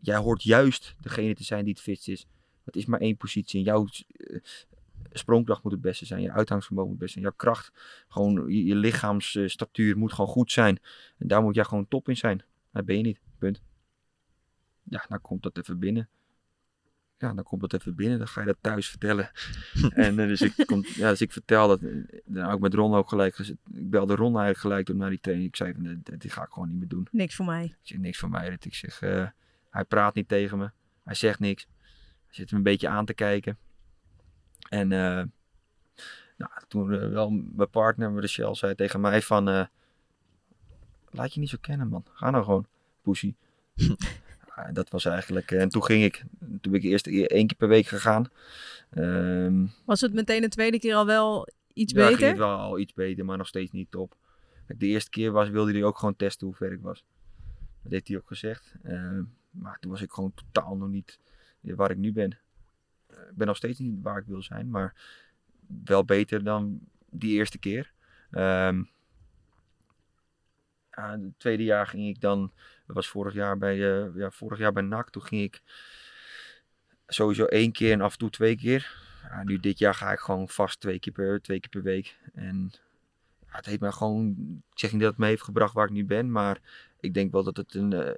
[0.00, 2.26] Jij hoort juist degene te zijn die het fitst is.
[2.64, 3.58] Het is maar één positie.
[3.58, 4.40] En jouw uh,
[5.12, 6.22] sprongkracht moet het beste zijn.
[6.22, 7.34] Je uitgangsvermogen moet het beste zijn.
[7.34, 7.72] Jouw kracht,
[8.08, 10.78] gewoon je, je lichaamsstatuur moet gewoon goed zijn.
[11.18, 12.44] En daar moet jij gewoon top in zijn.
[12.72, 13.20] Dat ben je niet.
[13.38, 13.62] Punt.
[14.82, 16.08] Ja, dan komt dat even binnen.
[17.18, 18.18] Ja, dan komt dat even binnen.
[18.18, 19.30] Dan ga je dat thuis vertellen.
[19.94, 21.80] en uh, dus, ik kom, ja, dus ik vertel dat.
[22.24, 23.56] Dan heb ik met Ron ook gelijk gezet.
[23.72, 25.48] Ik belde Ron eigenlijk gelijk door naar die training.
[25.48, 27.08] Ik zei van, dit, dit ga ik gewoon niet meer doen.
[27.10, 27.64] Niks voor mij.
[27.64, 28.56] Ik zeg, niks voor mij.
[28.60, 29.26] Ik zeg, uh,
[29.70, 30.70] hij praat niet tegen me.
[31.04, 31.66] Hij zegt niks.
[32.26, 33.58] Hij zit me een beetje aan te kijken.
[34.70, 35.22] En uh,
[36.36, 39.48] nou, toen uh, wel mijn partner, Michelle, zei tegen mij van...
[39.48, 39.64] Uh,
[41.10, 42.04] laat je niet zo kennen, man.
[42.12, 42.66] Ga nou gewoon,
[43.02, 43.36] poesie.
[44.56, 45.50] ja, dat was eigenlijk...
[45.50, 46.24] En toen ging ik.
[46.38, 48.30] Toen ben ik eerst één keer per week gegaan.
[48.94, 52.16] Um, was het meteen de tweede keer al wel iets ja, beter?
[52.16, 54.16] ging het wel al iets beter, maar nog steeds niet top.
[54.66, 57.04] De eerste keer was, wilde hij ook gewoon testen hoe ver ik was.
[57.82, 58.74] Dat heeft hij ook gezegd.
[58.84, 59.18] Uh,
[59.50, 61.18] maar toen was ik gewoon totaal nog niet
[61.60, 62.38] waar ik nu ben.
[63.30, 64.94] Ik ben nog steeds niet waar ik wil zijn, maar
[65.84, 67.92] wel beter dan die eerste keer.
[70.90, 72.52] Het tweede jaar ging ik dan,
[72.86, 75.62] dat was vorig jaar bij, uh, ja, vorig jaar bij NAC, toen ging ik
[77.06, 79.08] sowieso één keer en af en toe twee keer.
[79.24, 82.18] Uh, nu dit jaar ga ik gewoon vast twee keer per, twee keer per week.
[82.34, 82.72] En
[83.40, 84.36] ja, het heeft mij gewoon,
[84.72, 86.60] ik zeg niet dat het me heeft gebracht waar ik nu ben, maar
[87.00, 88.10] ik denk wel dat het een, uh,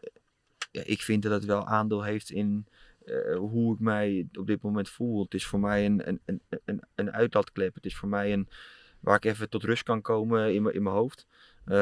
[0.70, 2.66] ja, ik vind dat het wel aandeel heeft in
[3.04, 5.22] uh, hoe ik mij op dit moment voel.
[5.22, 7.74] Het is voor mij een, een, een, een, een uitlaatklep.
[7.74, 8.48] Het is voor mij een
[9.00, 11.26] waar ik even tot rust kan komen in, in mijn hoofd.
[11.66, 11.74] Uh,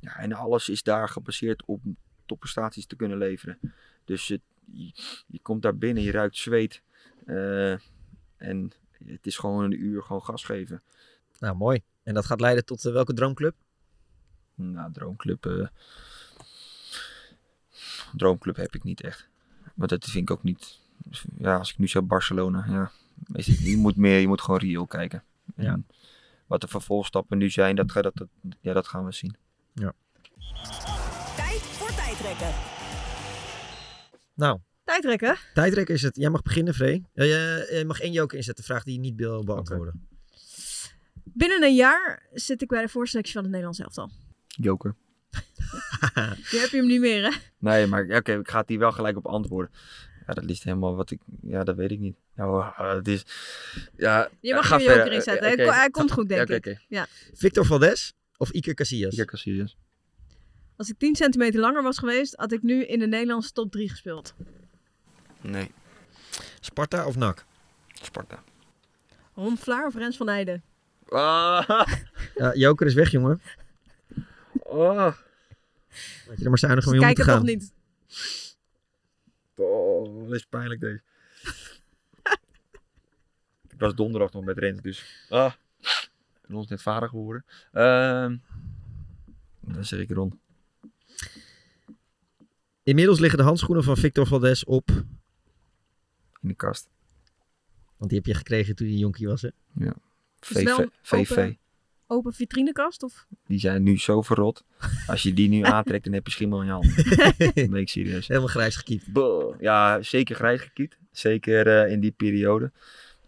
[0.00, 1.80] ja, en alles is daar gebaseerd op
[2.26, 3.58] topprestaties te kunnen leveren.
[4.04, 4.40] Dus het,
[4.72, 4.92] je,
[5.26, 6.82] je, komt daar binnen, je ruikt zweet.
[7.26, 7.72] Uh,
[8.36, 8.72] en
[9.04, 10.82] het is gewoon een uur gewoon gas geven.
[11.38, 11.82] Nou, mooi.
[12.02, 13.54] En dat gaat leiden tot uh, welke droomclub?
[14.54, 15.70] Nou, droomclub.
[18.16, 19.30] Droomclub heb ik niet echt.
[19.74, 20.80] Maar dat vind ik ook niet.
[21.38, 22.90] Ja, als ik nu zeg Barcelona, ja.
[23.44, 25.24] Je moet meer, je moet gewoon reëel kijken.
[25.56, 25.80] En Ja.
[26.46, 28.28] Wat de vervolgstappen nu zijn, dat, dat, dat,
[28.60, 29.36] ja, dat gaan we zien.
[29.72, 29.92] Ja.
[31.36, 32.54] Tijd voor tijdrekken.
[34.34, 35.36] Nou, Tijdrekken?
[35.54, 36.16] tijdrekken is het.
[36.16, 37.06] Jij mag beginnen, Vree.
[37.14, 40.08] Uh, je, je mag één joker inzetten, vraag die je niet wil beantwoorden.
[41.24, 44.10] Binnen een jaar zit ik bij de voorselectie van het Nederlands elftal.
[44.46, 44.94] Joker.
[46.50, 47.38] Nu heb je hem niet meer, hè?
[47.58, 49.70] Nee, maar oké, okay, ik ga die wel gelijk op antwoorden.
[50.26, 51.20] Ja, dat is helemaal wat ik...
[51.42, 52.16] Ja, dat weet ik niet.
[52.34, 53.24] Nou, uh, het is...
[53.96, 55.52] Ja, je mag ga er joker inzetten.
[55.52, 55.78] Okay, okay.
[55.78, 56.78] Hij komt goed, denk ja, ik.
[56.88, 57.06] Ja.
[57.34, 59.12] Victor Valdes of Iker Casillas?
[59.12, 59.76] Iker Casillas.
[60.76, 63.88] Als ik 10 centimeter langer was geweest, had ik nu in de Nederlandse top 3
[63.88, 64.34] gespeeld.
[65.40, 65.70] Nee.
[66.60, 67.44] Sparta of NAC?
[68.02, 68.42] Sparta.
[69.34, 70.62] Ron Vlaar of Rens van Heijden?
[71.08, 71.68] Ah.
[72.34, 73.40] Ja, Joker is weg, jongen.
[74.72, 75.16] Oh.
[76.26, 77.36] Dat je er maar zuinig mee om te gaan.
[77.36, 77.72] toch niet.
[79.54, 81.02] Oh, wat is pijnlijk deze.
[83.74, 85.26] ik was donderdag nog met Rens, dus...
[85.28, 85.52] Ah.
[86.48, 87.44] En ons net vader geworden.
[87.72, 88.32] Uh,
[89.60, 90.40] dan zeg ik Ron.
[92.82, 94.90] Inmiddels liggen de handschoenen van Victor Valdes op...
[96.40, 96.88] In de kast.
[97.96, 99.48] Want die heb je gekregen toen je jonkie was, hè?
[99.74, 99.94] Ja.
[100.40, 100.86] VV.
[101.02, 101.54] VV.
[102.12, 103.02] Open, vitrinekast?
[103.02, 103.26] Of?
[103.46, 104.64] Die zijn nu zo verrot.
[105.06, 106.96] Als je die nu aantrekt, dan heb je schimmel in je hand.
[106.96, 108.28] Dat ben ik serieus.
[108.28, 109.06] Helemaal grijs gekiept.
[109.60, 110.96] Ja, zeker grijs gekiept.
[111.10, 112.72] Zeker uh, in die periode.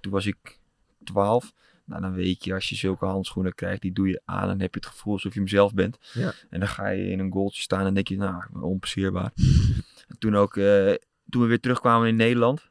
[0.00, 0.58] Toen was ik
[1.04, 1.52] 12.
[1.84, 4.48] Nou, dan weet je, als je zulke handschoenen krijgt, die doe je aan.
[4.48, 5.98] Dan heb je het gevoel alsof je hem zelf bent.
[6.12, 6.32] Ja.
[6.50, 9.32] En dan ga je in een goaltje staan en denk je, nou, onpasseerbaar.
[10.08, 10.94] en toen ook, uh,
[11.28, 12.70] toen we weer terugkwamen in Nederland.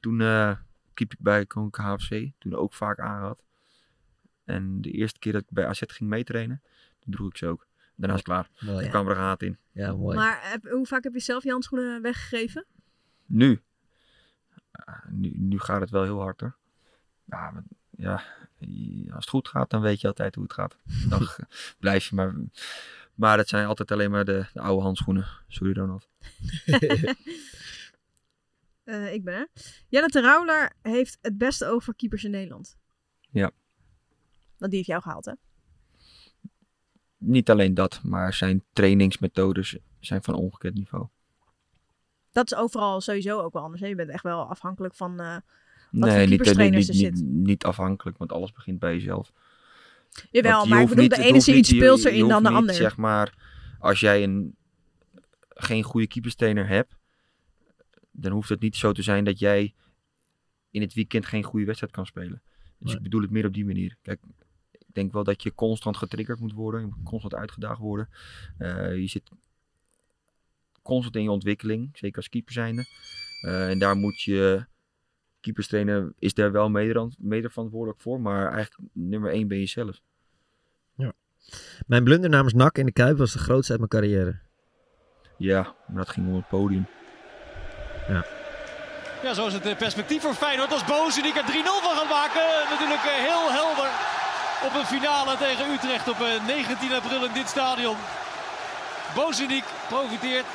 [0.00, 0.52] Toen uh,
[0.94, 2.30] keep ik bij Koninklijke HFC.
[2.38, 3.42] Toen ook vaak aangehad.
[4.50, 6.62] En de eerste keer dat ik bij AZ ging meetrainen,
[7.04, 7.66] droeg ik ze ook.
[7.96, 8.48] Daarna is het klaar.
[8.60, 8.90] Mooi, ja.
[8.90, 9.58] kwam er een haat in.
[9.72, 10.16] Ja, mooi.
[10.16, 12.66] Maar heb, hoe vaak heb je zelf je handschoenen weggegeven?
[13.26, 13.62] Nu.
[14.72, 15.32] Ja, nu.
[15.36, 16.56] Nu gaat het wel heel hard hoor.
[17.24, 18.22] Ja, maar, ja,
[19.06, 20.76] als het goed gaat, dan weet je altijd hoe het gaat.
[21.08, 21.28] Dan
[21.80, 22.34] blijf je maar.
[23.14, 25.26] Maar dat zijn altijd alleen maar de, de oude handschoenen.
[25.48, 26.08] Sorry Ronald.
[28.84, 29.48] uh, ik ben er.
[29.88, 32.78] Jelle Terouwler heeft het beste oog voor keepers in Nederland.
[33.30, 33.50] Ja.
[34.60, 35.32] Want die heeft jou gehaald, hè?
[37.16, 41.06] niet alleen dat, maar zijn trainingsmethodes zijn van ongekend niveau.
[42.32, 43.82] Dat is overal sowieso ook wel anders.
[43.82, 43.88] Hè?
[43.88, 45.40] Je bent echt wel afhankelijk van eh, wat
[45.90, 47.26] nee, voor niet, keeperstrainers niet, er niet, zit.
[47.28, 49.32] niet afhankelijk, want alles begint bij jezelf.
[50.30, 52.48] Jawel, je maar ik hoeft bedoel, niet- de ene is iets speelser in dan de
[52.48, 52.74] ander.
[52.74, 53.34] Zeg maar,
[53.78, 54.56] als jij een,
[55.48, 56.96] geen goede keeperstrainer hebt,
[58.10, 59.74] dan hoeft het niet zo te zijn dat jij
[60.70, 62.42] in het weekend geen goede wedstrijd kan spelen.
[62.78, 62.96] Dus Nee.
[62.96, 63.96] ik bedoel het meer op die manier.
[64.02, 64.20] Kijk,
[64.94, 68.08] denk wel dat je constant getriggerd moet worden, je moet constant uitgedaagd worden.
[68.58, 69.30] Eh, je zit
[70.82, 72.84] constant in je ontwikkeling, zeker als keeper zijnde.
[73.40, 74.64] Eh, en daar moet je,
[75.40, 80.00] keeperstrainer is daar wel mede, mede verantwoordelijk voor, maar eigenlijk nummer één ben je zelf.
[81.86, 84.38] Mijn blunder namens NAC in de Kuip was de grootste uit mijn carrière.
[85.36, 86.86] Ja, maar dat ging om het podium.
[88.08, 88.24] Ja.
[89.22, 91.46] Ja, zo is het eh, perspectief voor Feyenoord als Bozenik er 3-0
[91.82, 92.70] van gaat maken.
[92.70, 94.19] Natuurlijk heel helder
[94.66, 97.96] op een finale tegen Utrecht op eh, 19 april in dit stadion.
[99.14, 100.46] Bozenik profiteert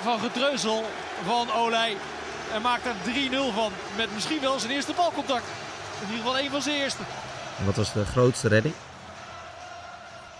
[0.00, 0.84] van getreuzel
[1.24, 1.96] van Olij
[2.52, 3.72] en maakt er 3-0 van.
[3.96, 5.46] Met misschien wel zijn eerste balcontact.
[6.00, 7.02] In ieder geval één van zijn eerste.
[7.58, 8.74] En wat was de grootste redding?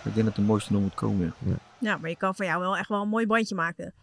[0.03, 1.33] Ik denk dat de mooiste nog moet komen.
[1.39, 1.55] Ja.
[1.79, 3.93] Ja, maar je kan van jou wel echt wel een mooi bandje maken.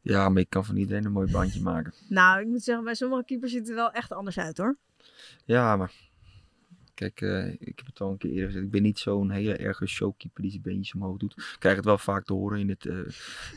[0.00, 1.94] ja, maar ik kan van iedereen een mooi bandje maken.
[2.08, 4.76] Nou, ik moet zeggen, bij sommige keepers ziet het er wel echt anders uit hoor.
[5.44, 5.92] Ja, maar
[7.08, 8.64] kijk, eh, ik heb het al een keer eerder gezegd.
[8.64, 11.32] Ik ben niet zo'n hele erge showkeeper die zijn beentjes omhoog doet.
[11.36, 12.96] Ik krijg het wel vaak te horen in het, eh,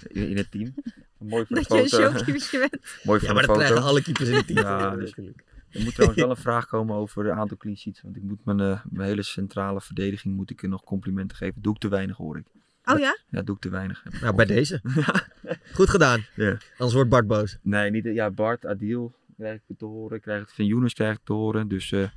[0.08, 0.74] in, in het team.
[1.18, 2.10] Mooi voor de Dat je een foto.
[2.12, 2.78] showkeepertje bent.
[3.04, 3.60] Mooi Ja, voor maar de dat foto.
[3.68, 5.14] krijgen alle keepers in het team te Ja, dus
[5.70, 8.02] er moet trouwens wel een vraag komen over het aantal clean sheets.
[8.02, 11.62] Want ik moet mijn, eh, mijn hele centrale verdediging moet ik er nog complimenten geven.
[11.62, 12.46] Doe ik te weinig hoor ik.
[12.86, 13.18] Oh ja?
[13.30, 14.04] Ja, doe ik te weinig.
[14.22, 14.82] Nou, bij deze.
[15.74, 16.26] Goed gedaan.
[16.36, 16.58] Ja.
[16.72, 17.58] Anders wordt Bart boos.
[17.62, 20.22] Nee, niet, ja, Bart, Adil krijg ik het te horen.
[20.22, 21.68] Krijg het van Younes krijg ik te horen.
[21.68, 22.08] Dus eh,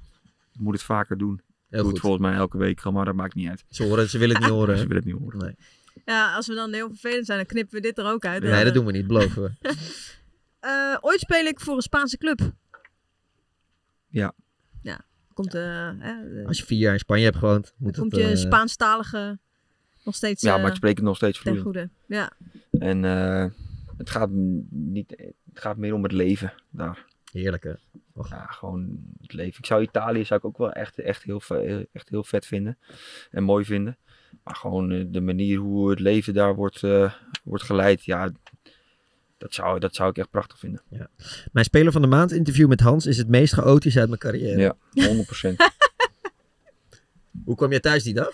[0.59, 1.41] moet het vaker doen.
[1.69, 1.91] Heel Doe goed.
[1.93, 3.65] het volgens mij elke week, maar dat maakt niet uit.
[3.69, 4.79] Ze, horen, ze willen het niet horen.
[4.79, 5.39] Ze willen het niet horen.
[5.39, 5.55] Nee.
[6.05, 8.43] Ja, als we dan heel vervelend zijn, dan knippen we dit er ook uit.
[8.43, 9.51] nee, dat doen we niet, beloven we.
[10.61, 12.53] Eh, ooit speel ik voor een Spaanse club.
[14.09, 14.33] Ja.
[14.83, 15.01] Ja,
[15.33, 18.23] komt eh, hè, Als je vier jaar in Spanje hebt gewoond, moet dan komt het...
[18.23, 19.39] je eh, Spaanstalige
[20.05, 21.91] nog steeds Ja, maar ik spreek het nog steeds ten vloeiend.
[22.07, 22.17] goede.
[22.17, 22.33] Ja.
[22.79, 23.47] En eh,
[23.97, 24.29] het, gaat
[24.71, 25.11] niet,
[25.53, 27.05] het gaat meer om het leven daar.
[27.37, 27.72] Heerlijk hè?
[28.28, 29.59] Ja, gewoon het leven.
[29.59, 31.43] Ik zou Italië zou ik ook wel echt, echt, heel,
[31.93, 32.78] echt heel vet vinden.
[33.30, 33.97] En mooi vinden.
[34.45, 37.12] Maar gewoon eh, de manier hoe het leven daar wordt, eh,
[37.45, 38.05] wordt geleid.
[38.05, 38.30] Ja,
[39.39, 40.82] dat zou, dat zou ik echt prachtig vinden.
[40.89, 41.09] Ja.
[41.53, 44.76] Mijn speler van de maand interview met Hans is het meest chaotisch uit mijn carrière.
[44.93, 45.14] Ja,
[45.53, 45.55] 100%.
[47.45, 48.32] Hoe kwam jij thuis die dag?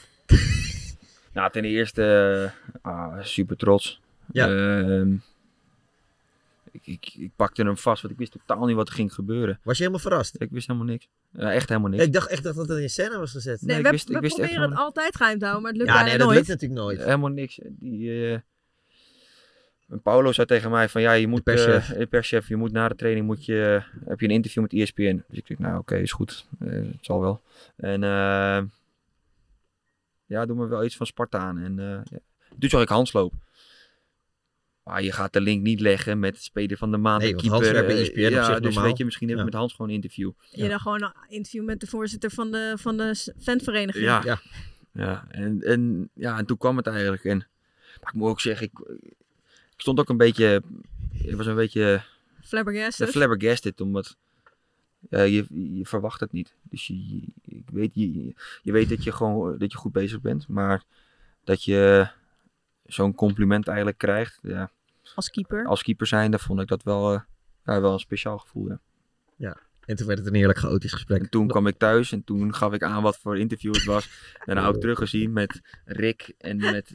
[1.33, 4.01] nou, ten eerste ah, super trots.
[4.33, 4.49] Ja.
[4.49, 5.15] Ehm,
[6.73, 9.61] ik, ik, ik pakte hem vast, want ik wist totaal niet wat er ging gebeuren.
[9.63, 10.41] Was je helemaal verrast?
[10.41, 11.09] Ik wist helemaal niks.
[11.33, 12.05] Echt helemaal niks.
[12.05, 13.63] Ik dacht echt dat dat in scène was gezet.
[13.63, 15.63] Nee, ik we, wist- we ik wist echt proberen het helemaal altijd geheim te houden,
[15.63, 16.37] maar het lukt Ja, nee, dat nooit.
[16.37, 16.99] lukt natuurlijk nooit.
[17.05, 17.59] Helemaal niks.
[17.65, 18.39] Die, eh,
[19.89, 21.91] en Paulo zei tegen mij van ja, je moet perschef.
[21.91, 24.73] eh, de perschef, je moet na de training moet je, heb je een interview met
[24.73, 25.23] ESPN.
[25.29, 26.47] Dus ik dacht, nou oké, is goed.
[26.59, 27.41] Eh, het zal wel.
[27.77, 28.63] En eh,
[30.27, 31.59] ja, doe me wel iets van Sparta aan.
[31.59, 32.19] En eh, ja.
[32.59, 33.41] toen zag ik Hans lopen.
[34.85, 37.23] Maar je gaat de link niet leggen met speler van de maand.
[37.23, 38.85] Nee, Hans keeper, eh, op Ja, zich dus normaal.
[38.85, 39.51] weet je, misschien heb ik Ja.
[39.51, 40.31] met Hans gewoon een interview.
[40.51, 44.05] Je dan gewoon een interview met de voorzitter van de, van de fanvereniging.
[44.05, 44.41] Ja, ja.
[44.93, 45.25] ja.
[45.29, 47.25] En, en, ja, en toen kwam het eigenlijk.
[47.25, 47.37] En,
[48.01, 48.79] maar ik moet ook zeggen, ik,
[49.75, 50.63] ik stond ook een beetje,
[51.13, 52.03] ik was een beetje
[52.43, 53.07] Flabbergasted.
[53.07, 54.17] ja, flabbergasted, omdat
[55.11, 56.55] ja, je, je verwacht het niet.
[56.63, 60.21] Dus je, je- ik weet, je, je weet dat je gewoon dat je goed bezig
[60.21, 60.83] bent, maar
[61.45, 62.09] dat je
[62.85, 64.71] zo'n compliment eigenlijk krijgt, ja,
[65.15, 65.67] Als keeper.
[65.67, 67.21] als keeper zijnde, vond ik dat wel, eh,
[67.65, 68.69] ja, wel een speciaal gevoel.
[68.69, 68.81] Ja.
[69.37, 69.57] Ja.
[69.83, 71.21] En toen werd het een heerlijk chaotisch gesprek.
[71.21, 74.09] En toen kwam ik thuis en toen gaf ik aan wat voor interview het was.
[74.45, 76.91] En dan ook teruggezien met Rick en met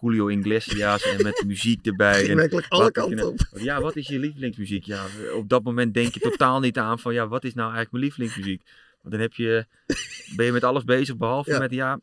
[0.00, 2.28] Julio Iglesias en met muziek erbij.
[2.30, 3.38] En werkelijk alle kanten op.
[3.54, 4.84] Ja, wat is je lievelingsmuziek?
[4.84, 5.04] Ja,
[5.34, 8.04] op dat moment denk je totaal niet aan van ja, wat is nou eigenlijk mijn
[8.04, 8.62] lievelingsmuziek?
[9.02, 9.66] Want dan heb je,
[10.36, 11.58] ben je met alles bezig behalve Ja.
[11.58, 12.00] met ja,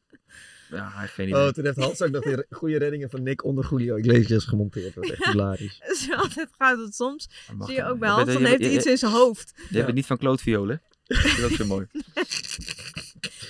[0.70, 1.46] ja, geen idee.
[1.48, 4.96] Oh, toen heeft Hans ook nog de goede reddingen van Nick onder Julio Iglesias gemonteerd.
[4.96, 5.78] Dat was echt hilarisch.
[5.84, 7.30] Het is altijd gaat het soms.
[7.60, 9.54] Zie je ook bij Hans, dan heeft hij iets in zijn hoofd.
[9.70, 10.82] Je hebt het niet van Claude Violen.
[11.04, 11.88] Dat is ook zo mooi.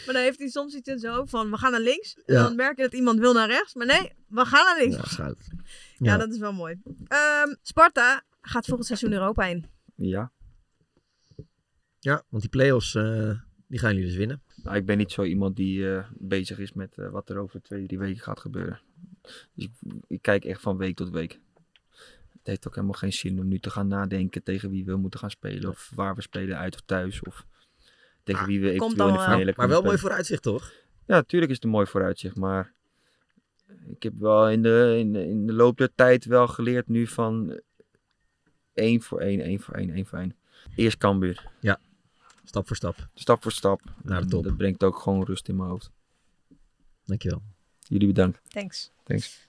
[0.06, 2.16] Maar dan heeft hij soms iets in zijn hoofd van, we gaan naar links.
[2.26, 3.74] En dan merk je dat iemand wil naar rechts.
[3.74, 4.96] Maar nee, we gaan naar links.
[4.96, 5.38] Ja, goud.
[5.98, 6.18] Ja, Ja.
[6.18, 6.82] dat is wel mooi.
[7.08, 9.66] Ehm, Sparta gaat volgend seizoen Europa in.
[9.96, 10.32] Ja.
[12.00, 13.32] Ja, want die play-offs, eh,
[13.70, 14.42] die gaan jullie dus winnen.
[14.64, 17.62] Nou, ik ben niet zo iemand die eh, bezig is met eh, wat er over
[17.62, 18.80] twee, drie weken gaat gebeuren.
[19.54, 19.72] Dus ik,
[20.08, 21.40] ik kijk echt van week tot week.
[22.32, 25.20] Het heeft ook helemaal geen zin om nu te gaan nadenken tegen wie we moeten
[25.20, 25.70] gaan spelen.
[25.70, 27.22] Of waar we spelen, uit of thuis.
[27.22, 27.46] Of
[28.24, 29.38] tegen wie we komt eventueel in de dan wel.
[29.38, 30.72] finale Maar wel mooi vooruitzicht, toch?
[31.06, 32.36] Ja, natuurlijk is het een mooi vooruitzicht.
[32.36, 32.74] Maar
[33.88, 37.08] ik heb wel in de, in, de, in de loop der tijd wel geleerd nu
[37.08, 37.60] van
[38.74, 40.36] één voor één, één voor één, één voor één.
[40.76, 41.52] Eerst Cambuur.
[41.60, 41.80] Ja,
[42.50, 43.08] stap voor stap.
[43.14, 43.82] Stap voor stap.
[44.04, 44.44] Naar de top.
[44.44, 45.92] Dat brengt ook gewoon rust in mijn hoofd.
[47.06, 47.42] Dankjewel.
[47.80, 48.42] Jullie bedankt.
[48.48, 48.92] Thanks.
[49.04, 49.48] Thanks.